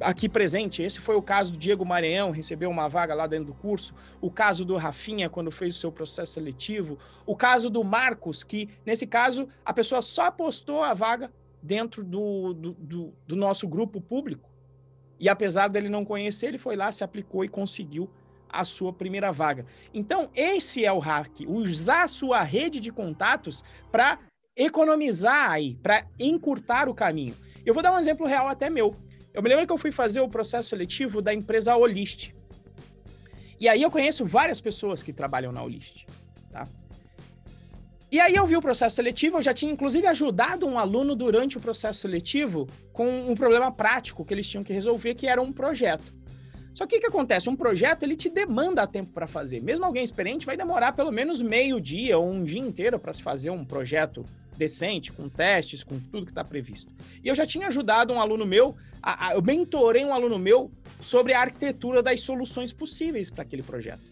[0.00, 0.82] aqui presente.
[0.82, 3.94] Esse foi o caso do Diego Maranhão, recebeu uma vaga lá dentro do curso.
[4.20, 6.98] O caso do Rafinha, quando fez o seu processo seletivo.
[7.26, 11.32] O caso do Marcos, que nesse caso a pessoa só postou a vaga
[11.62, 14.50] dentro do, do, do, do nosso grupo público.
[15.22, 18.10] E apesar dele não conhecer, ele foi lá, se aplicou e conseguiu
[18.48, 19.64] a sua primeira vaga.
[19.94, 24.18] Então, esse é o hack, usar sua rede de contatos para
[24.56, 27.36] economizar aí, para encurtar o caminho.
[27.64, 28.96] Eu vou dar um exemplo real até meu.
[29.32, 32.34] Eu me lembro que eu fui fazer o processo seletivo da empresa Olist.
[33.60, 36.04] E aí eu conheço várias pessoas que trabalham na Olist,
[36.50, 36.64] tá?
[38.12, 41.56] E aí eu vi o processo seletivo, eu já tinha inclusive ajudado um aluno durante
[41.56, 45.50] o processo seletivo com um problema prático que eles tinham que resolver, que era um
[45.50, 46.12] projeto.
[46.74, 47.48] Só que o que acontece?
[47.48, 49.62] Um projeto ele te demanda tempo para fazer.
[49.62, 53.22] Mesmo alguém experiente vai demorar pelo menos meio dia ou um dia inteiro para se
[53.22, 54.26] fazer um projeto
[54.58, 56.92] decente, com testes, com tudo que está previsto.
[57.24, 60.70] E eu já tinha ajudado um aluno meu, a, a, eu mentorei um aluno meu
[61.00, 64.11] sobre a arquitetura das soluções possíveis para aquele projeto.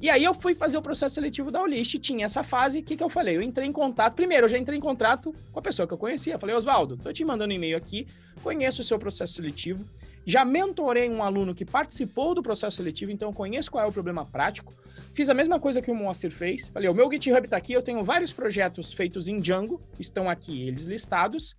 [0.00, 2.96] E aí eu fui fazer o processo seletivo da Olist, tinha essa fase, o que,
[2.96, 3.36] que eu falei?
[3.36, 5.98] Eu entrei em contato, primeiro eu já entrei em contato com a pessoa que eu
[5.98, 8.06] conhecia, falei, Oswaldo, tô te mandando um e-mail aqui,
[8.40, 9.84] conheço o seu processo seletivo,
[10.24, 13.92] já mentorei um aluno que participou do processo seletivo, então eu conheço qual é o
[13.92, 14.72] problema prático,
[15.12, 17.82] fiz a mesma coisa que o Moacir fez, falei, o meu GitHub tá aqui, eu
[17.82, 21.56] tenho vários projetos feitos em Django, estão aqui eles listados,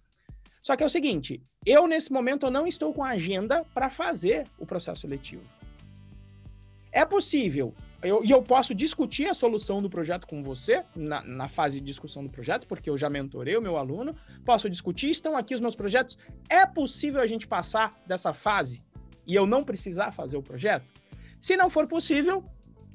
[0.62, 4.46] só que é o seguinte, eu nesse momento eu não estou com agenda para fazer
[4.58, 5.44] o processo seletivo.
[6.92, 11.48] É possível eu, e eu posso discutir a solução do projeto com você, na, na,
[11.48, 14.16] fase de discussão do projeto, porque eu já mentorei o meu aluno.
[14.46, 16.18] Posso discutir, estão aqui os meus projetos.
[16.50, 18.82] É possível a gente passar dessa fase
[19.28, 20.86] e eu não precisar fazer o projeto?
[21.42, 22.44] Se não for possível,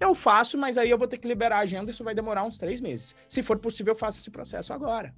[0.00, 2.56] eu faço, mas aí eu vou ter que liberar a agenda, isso vai demorar uns
[2.56, 3.14] três meses.
[3.28, 5.14] Se for possível, eu faço esse processo agora.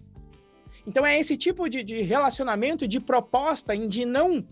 [0.86, 4.46] Então é esse tipo de, de relacionamento, de proposta, de não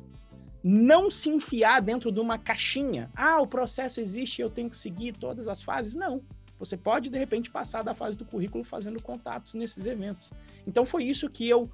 [0.67, 3.11] não se enfiar dentro de uma caixinha.
[3.15, 5.95] Ah, o processo existe, eu tenho que seguir todas as fases.
[5.95, 6.23] Não.
[6.59, 10.31] Você pode, de repente, passar da fase do currículo fazendo contatos nesses eventos.
[10.67, 11.69] Então, foi isso que eu.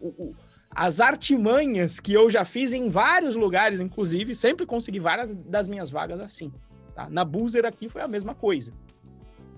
[0.00, 0.36] O, o,
[0.70, 5.90] as artimanhas que eu já fiz em vários lugares, inclusive, sempre consegui várias das minhas
[5.90, 6.52] vagas assim.
[6.94, 7.10] Tá?
[7.10, 8.72] Na Boozer aqui foi a mesma coisa.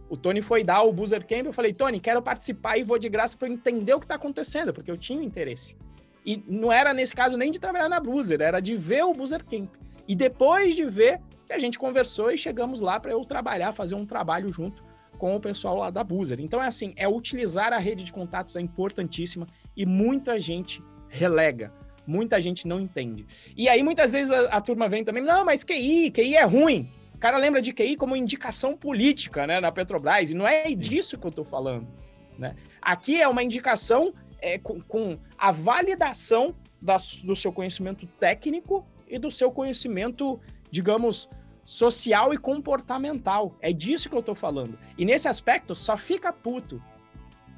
[0.09, 3.09] O Tony foi dar o Boozer Camp, eu falei, Tony, quero participar e vou de
[3.09, 5.77] graça para entender o que está acontecendo, porque eu tinha interesse.
[6.25, 9.45] E não era nesse caso nem de trabalhar na Bruiser, era de ver o Boozer
[9.45, 9.71] Camp.
[10.07, 13.95] E depois de ver, que a gente conversou e chegamos lá para eu trabalhar, fazer
[13.95, 14.83] um trabalho junto
[15.19, 16.41] com o pessoal lá da Boozer.
[16.41, 19.47] Então é assim, é utilizar a rede de contatos é importantíssima
[19.77, 21.73] e muita gente relega.
[22.07, 23.27] Muita gente não entende.
[23.57, 26.91] E aí muitas vezes a, a turma vem também, não, mas QI, QI é ruim.
[27.15, 31.19] O cara lembra de QI como indicação política, né, na Petrobras, e não é disso
[31.19, 31.87] que eu estou falando,
[32.39, 32.57] né?
[32.81, 39.19] Aqui é uma indicação é, com, com, a validação da, do seu conhecimento técnico e
[39.19, 41.29] do seu conhecimento, digamos,
[41.65, 43.57] social e comportamental.
[43.61, 44.79] É disso que eu estou falando.
[44.97, 46.83] E nesse aspecto, só fica puto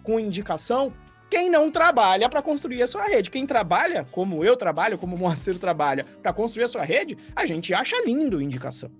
[0.03, 0.93] com indicação
[1.33, 3.31] quem não trabalha para construir a sua rede.
[3.31, 7.47] Quem trabalha, como eu trabalho, como o Moacir trabalha, para construir a sua rede, a
[7.47, 8.91] gente acha lindo indicação.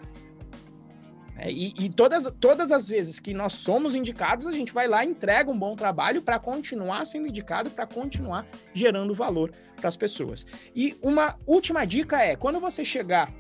[1.43, 5.05] É, e, e todas, todas as vezes que nós somos indicados, a gente vai lá,
[5.05, 10.47] entrega um bom trabalho para continuar sendo indicado, para continuar gerando valor para as pessoas.
[10.73, 13.35] E uma última dica é: quando você chegar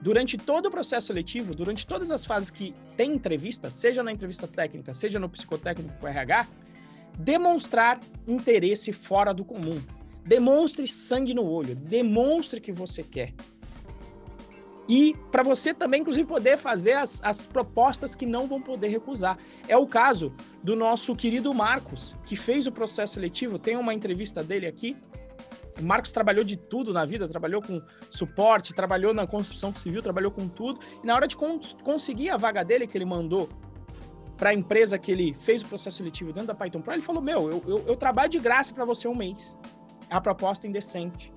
[0.00, 4.48] durante todo o processo seletivo, durante todas as fases que tem entrevista, seja na entrevista
[4.48, 6.48] técnica, seja no psicotécnico com RH,
[7.18, 9.78] demonstrar interesse fora do comum.
[10.24, 13.34] Demonstre sangue no olho, demonstre que você quer
[14.88, 19.38] e para você também, inclusive, poder fazer as, as propostas que não vão poder recusar.
[19.68, 20.32] É o caso
[20.62, 24.96] do nosso querido Marcos, que fez o processo seletivo, tem uma entrevista dele aqui.
[25.78, 30.30] O Marcos trabalhou de tudo na vida, trabalhou com suporte, trabalhou na construção civil, trabalhou
[30.30, 30.80] com tudo.
[31.04, 33.48] E na hora de cons conseguir a vaga dele que ele mandou
[34.38, 37.22] para a empresa que ele fez o processo seletivo dentro da Python Pro, ele falou:
[37.22, 39.56] Meu, eu, eu, eu trabalho de graça para você um mês.
[40.10, 41.30] A proposta indecente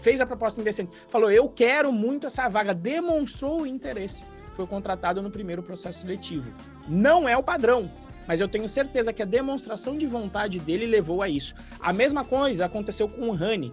[0.00, 4.24] fez a proposta indecente, falou: Eu quero muito essa vaga, demonstrou o interesse.
[4.52, 6.52] Foi contratado no primeiro processo seletivo.
[6.88, 7.90] Não é o padrão,
[8.26, 11.54] mas eu tenho certeza que a demonstração de vontade dele levou a isso.
[11.78, 13.72] A mesma coisa aconteceu com o Rani,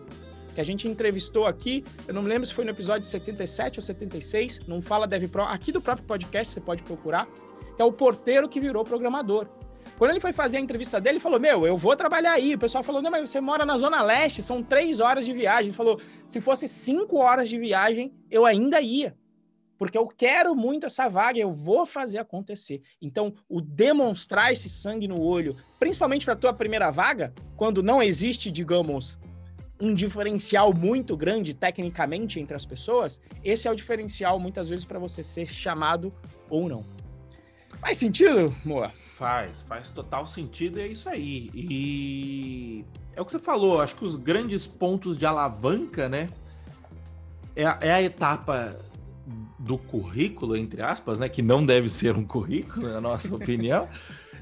[0.53, 3.83] que a gente entrevistou aqui, eu não me lembro se foi no episódio 77 ou
[3.83, 7.27] 76, não fala DevPro, aqui do próprio podcast você pode procurar,
[7.75, 9.47] que é o porteiro que virou programador.
[9.97, 12.55] Quando ele foi fazer a entrevista dele, ele falou: Meu, eu vou trabalhar aí.
[12.55, 15.67] O pessoal falou: Não, mas você mora na Zona Leste, são três horas de viagem.
[15.67, 19.15] Ele falou: Se fosse cinco horas de viagem, eu ainda ia.
[19.77, 22.81] Porque eu quero muito essa vaga, eu vou fazer acontecer.
[23.01, 28.01] Então, o demonstrar esse sangue no olho, principalmente para a tua primeira vaga, quando não
[28.01, 29.19] existe, digamos,
[29.79, 34.99] um diferencial muito grande tecnicamente entre as pessoas, esse é o diferencial muitas vezes para
[34.99, 36.13] você ser chamado
[36.49, 36.85] ou não.
[37.85, 38.91] Faz sentido, Moa?
[39.15, 41.51] Faz, faz total sentido e é isso aí.
[41.53, 42.83] E
[43.15, 46.29] é o que você falou, acho que os grandes pontos de alavanca, né?
[47.55, 48.75] É a, é a etapa
[49.59, 51.29] do currículo, entre aspas, né?
[51.29, 53.87] Que não deve ser um currículo, na nossa opinião,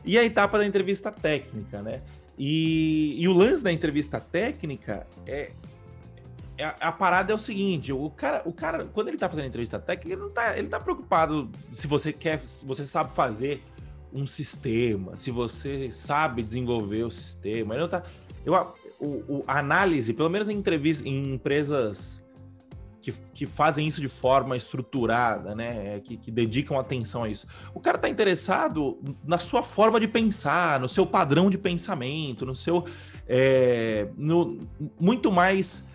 [0.06, 2.02] e a etapa da entrevista técnica, né?
[2.40, 5.52] E, e o lance da entrevista técnica é, é
[6.64, 9.80] a, a, parada é o seguinte, o cara, o cara, quando ele tá fazendo entrevista
[9.80, 13.64] técnica, ele não tá, ele tá preocupado se você quer, se você sabe fazer
[14.14, 17.76] um sistema, se você sabe desenvolver o sistema.
[17.76, 18.04] Ele tá,
[18.46, 18.54] eu,
[19.00, 22.24] o, o, a análise, pelo menos em, entrevista, em empresas
[23.02, 26.00] que, que fazem isso de forma estruturada, né?
[26.00, 27.46] Que, que dedicam atenção a isso.
[27.74, 32.56] O cara está interessado na sua forma de pensar, no seu padrão de pensamento, no
[32.56, 32.86] seu.
[33.28, 34.60] É, no,
[35.00, 35.90] muito mais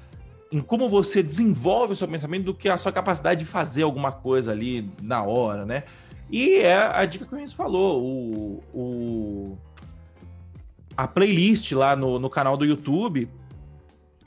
[0.50, 4.10] em como você desenvolve o seu pensamento do que a sua capacidade de fazer alguma
[4.10, 5.84] coisa ali na hora, né?
[6.30, 9.58] E é a dica que o Renzo falou, o, o,
[10.96, 13.28] a playlist lá no, no canal do YouTube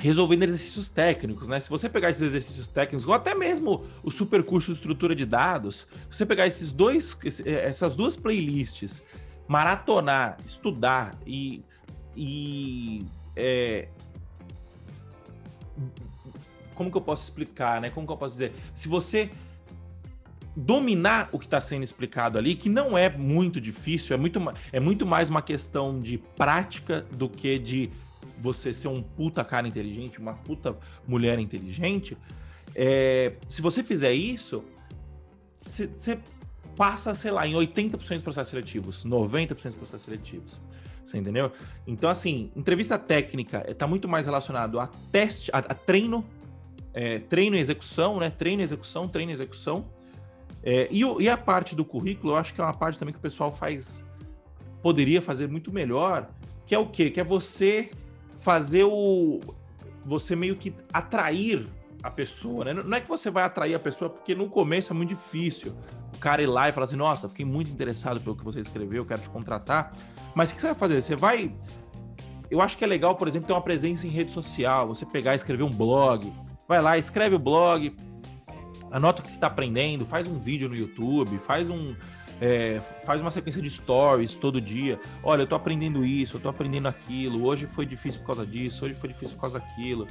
[0.02, 1.60] resolvendo exercícios técnicos, né?
[1.60, 5.28] Se você pegar esses exercícios técnicos, ou até mesmo o super curso de estrutura de
[5.28, 7.16] dados, se você pegar esses dois,
[7.46, 9.04] é, essas duas playlists,
[9.48, 11.64] maratonar, estudar e,
[12.18, 13.06] e
[13.36, 13.90] é,
[16.76, 17.90] como que eu posso explicar, né?
[17.90, 18.54] Como que eu posso dizer?
[18.76, 19.30] Se você
[20.56, 24.40] dominar o que está sendo explicado ali, que não é muito difícil, é muito,
[24.72, 27.90] é muito mais uma questão de prática do que de
[28.38, 30.76] você ser um puta cara inteligente, uma puta
[31.08, 32.18] mulher inteligente,
[32.76, 34.64] é, se você fizer isso,
[35.60, 36.20] você
[36.76, 40.60] passa, sei lá, em 80% dos processos seletivos, 90% dos processos seletivos.
[41.04, 41.52] Você entendeu?
[41.86, 46.24] Então, assim, entrevista técnica está muito mais relacionado a teste, a, a treino,
[46.94, 48.30] é, treino e execução, né?
[48.30, 49.86] Treino e execução, treino e execução.
[50.64, 53.20] É, e, e, a parte do currículo, eu acho que é uma parte também que
[53.20, 54.08] o pessoal faz,
[54.82, 56.30] poderia fazer muito melhor,
[56.66, 57.10] que é o quê?
[57.10, 57.90] Que é você
[58.40, 59.40] fazer o.
[60.06, 61.68] Você meio que atrair
[62.04, 62.74] a pessoa, né?
[62.74, 65.76] Não é que você vai atrair a pessoa, porque no começo é muito difícil.
[66.16, 69.06] O cara ir lá e falar assim: nossa, fiquei muito interessado pelo que você escreveu,
[69.06, 69.96] quero te contratar.
[70.36, 71.02] Mas o que você vai fazer?
[71.02, 71.54] Você vai.
[72.50, 75.34] Eu acho que é legal, por exemplo, ter uma presença em rede social, você pegar
[75.34, 76.32] e escrever um blog.
[76.72, 77.94] Vai lá, escreve o blog,
[78.90, 81.94] anota o que você está aprendendo, faz um vídeo no YouTube, faz um,
[82.40, 84.98] é, faz uma sequência de stories todo dia.
[85.22, 87.44] Olha, eu tô aprendendo isso, eu tô aprendendo aquilo.
[87.44, 90.08] Hoje foi difícil por causa disso, hoje foi difícil por causa daquilo.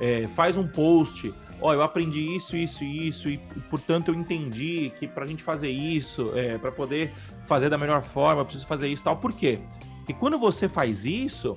[0.00, 1.32] É, faz um post.
[1.60, 3.38] Olha, eu aprendi isso, isso isso, e
[3.70, 7.12] portanto eu entendi que para a gente fazer isso, é, para poder
[7.46, 9.16] fazer da melhor forma, eu preciso fazer isso tal.
[9.18, 9.60] Por quê?
[9.98, 11.56] Porque quando você faz isso,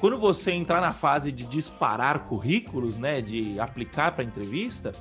[0.00, 4.92] quando você entrar na fase de disparar currículos, né, de aplicar para entrevista,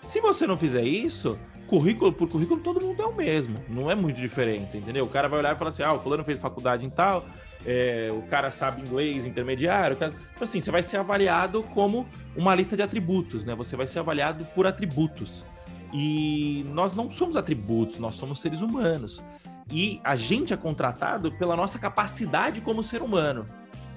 [0.00, 3.56] se você não fizer isso, currículo por currículo, todo mundo é o mesmo.
[3.68, 5.04] Não é muito diferente, entendeu?
[5.04, 7.24] O cara vai olhar e falar assim: ah, o fulano fez faculdade em tal,
[7.64, 9.96] é, o cara sabe inglês intermediário.
[9.96, 10.12] Cara...
[10.12, 12.06] Então, assim, você vai ser avaliado como
[12.36, 13.54] uma lista de atributos, né?
[13.54, 15.44] Você vai ser avaliado por atributos.
[15.92, 19.24] E nós não somos atributos, nós somos seres humanos.
[19.72, 23.44] E a gente é contratado pela nossa capacidade como ser humano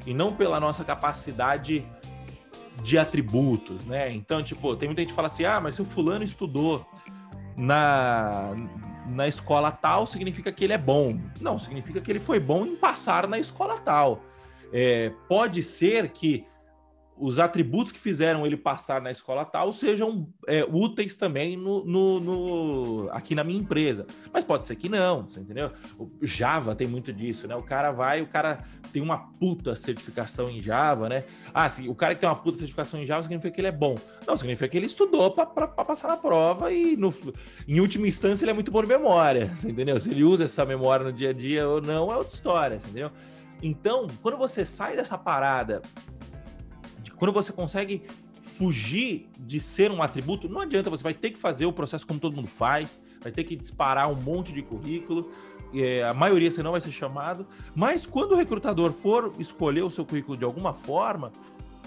[0.06, 1.86] e não pela nossa capacidade
[2.84, 4.12] de atributos, né?
[4.12, 6.86] Então, tipo, tem muita gente que fala assim: ah, mas se o fulano estudou
[7.58, 8.52] na,
[9.10, 11.20] na escola tal significa que ele é bom.
[11.40, 14.22] Não, significa que ele foi bom em passar na escola tal.
[14.72, 16.46] É, pode ser que
[17.18, 22.20] os atributos que fizeram ele passar na escola tal sejam é, úteis também no, no,
[22.20, 24.08] no, aqui na minha empresa.
[24.34, 25.72] Mas pode ser que não, você entendeu?
[25.98, 27.56] O Java tem muito disso, né?
[27.56, 31.24] O cara vai, o cara tem uma puta certificação em Java, né?
[31.54, 33.72] Ah, sim, o cara que tem uma puta certificação em Java significa que ele é
[33.72, 33.98] bom.
[34.26, 37.14] Não, significa que ele estudou para passar na prova e, no,
[37.68, 40.00] em última instância, ele é muito bom de memória, você entendeu?
[40.00, 43.12] Se ele usa essa memória no dia a dia ou não, é outra história, entendeu?
[43.64, 45.82] Então, quando você sai dessa parada
[47.18, 48.04] quando você consegue
[48.58, 52.20] fugir de ser um atributo, não adianta, você vai ter que fazer o processo como
[52.20, 55.32] todo mundo faz, vai ter que disparar um monte de currículo,
[55.74, 59.90] é, a maioria você não vai ser chamado, mas quando o recrutador for escolher o
[59.90, 61.32] seu currículo de alguma forma,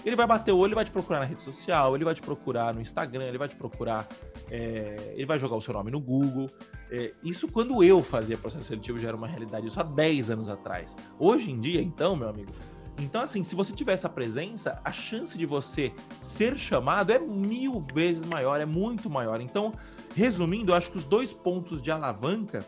[0.05, 2.21] ele vai bater o olho, ele vai te procurar na rede social, ele vai te
[2.21, 4.07] procurar no Instagram, ele vai te procurar,
[4.51, 6.47] é, ele vai jogar o seu nome no Google.
[6.89, 10.49] É, isso quando eu fazia processo seletivo já era uma realidade, isso há 10 anos
[10.49, 10.95] atrás.
[11.19, 12.51] Hoje em dia, então, meu amigo,
[12.99, 17.79] então, assim, se você tiver essa presença, a chance de você ser chamado é mil
[17.93, 19.39] vezes maior, é muito maior.
[19.39, 19.73] Então,
[20.15, 22.65] resumindo, eu acho que os dois pontos de alavanca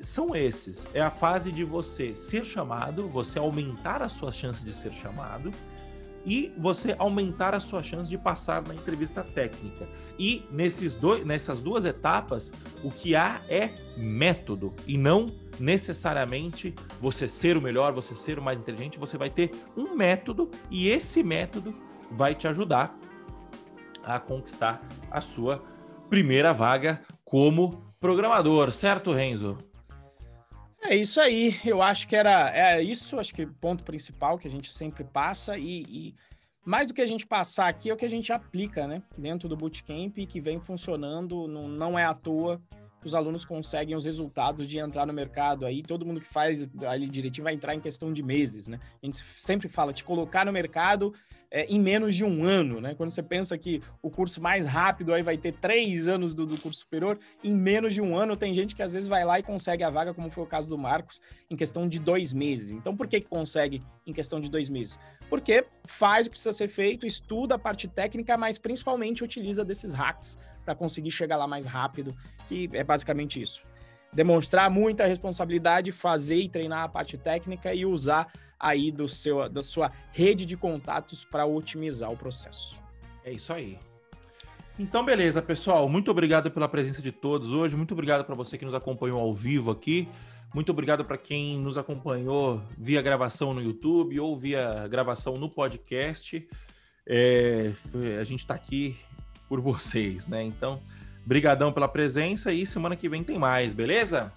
[0.00, 0.88] são esses.
[0.94, 5.52] É a fase de você ser chamado, você aumentar a sua chance de ser chamado
[6.24, 9.88] e você aumentar a sua chance de passar na entrevista técnica.
[10.18, 15.26] E nesses dois, nessas duas etapas, o que há é método e não
[15.58, 20.50] necessariamente você ser o melhor, você ser o mais inteligente, você vai ter um método
[20.70, 21.74] e esse método
[22.10, 22.96] vai te ajudar
[24.04, 25.62] a conquistar a sua
[26.08, 29.56] primeira vaga como programador, certo, Renzo?
[30.82, 31.58] É isso aí.
[31.64, 35.56] Eu acho que era é isso, acho que ponto principal que a gente sempre passa
[35.56, 36.14] e, e
[36.64, 39.48] mais do que a gente passar aqui é o que a gente aplica, né, dentro
[39.48, 42.60] do bootcamp que vem funcionando, não, não é à toa
[43.06, 45.82] os alunos conseguem os resultados de entrar no mercado aí.
[45.82, 48.78] Todo mundo que faz ali direitinho vai entrar em questão de meses, né?
[49.02, 51.12] A gente sempre fala de colocar no mercado
[51.52, 52.94] é, em menos de um ano, né?
[52.94, 56.56] Quando você pensa que o curso mais rápido aí vai ter três anos do, do,
[56.56, 59.42] curso superior, em menos de um ano tem gente que às vezes vai lá e
[59.42, 62.70] consegue a vaga, como foi o caso do Marcos, em questão de dois meses.
[62.70, 64.98] Então, por que, que consegue em questão de dois meses?
[65.28, 69.92] Porque faz o que precisa ser feito, estuda a parte técnica, mas principalmente utiliza desses
[69.92, 72.14] hacks para conseguir chegar lá mais rápido,
[72.48, 73.62] que é basicamente isso.
[74.12, 79.62] demonstrar muita responsabilidade, fazer e treinar a parte técnica e usar aí do seu, da
[79.62, 82.80] sua rede de contatos para otimizar o processo.
[83.24, 83.78] É isso aí.
[84.78, 85.88] Então, beleza, pessoal.
[85.88, 87.76] Muito obrigado pela presença de todos hoje.
[87.76, 90.08] Muito obrigado para você que nos acompanhou ao vivo aqui.
[90.54, 96.46] Muito obrigado para quem nos acompanhou via gravação no YouTube ou via gravação no podcast.
[97.06, 97.72] É,
[98.20, 98.96] a gente está aqui
[99.52, 100.42] por vocês, né?
[100.42, 100.80] Então,
[101.26, 104.32] brigadão pela presença e semana que vem tem mais, beleza?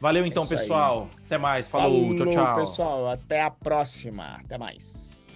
[0.00, 1.08] Valeu então, é pessoal.
[1.10, 1.24] Aí.
[1.26, 1.68] Até mais.
[1.68, 2.56] Falou, Falou, tchau, tchau.
[2.56, 3.10] pessoal.
[3.10, 4.38] Até a próxima.
[4.40, 5.34] Até mais.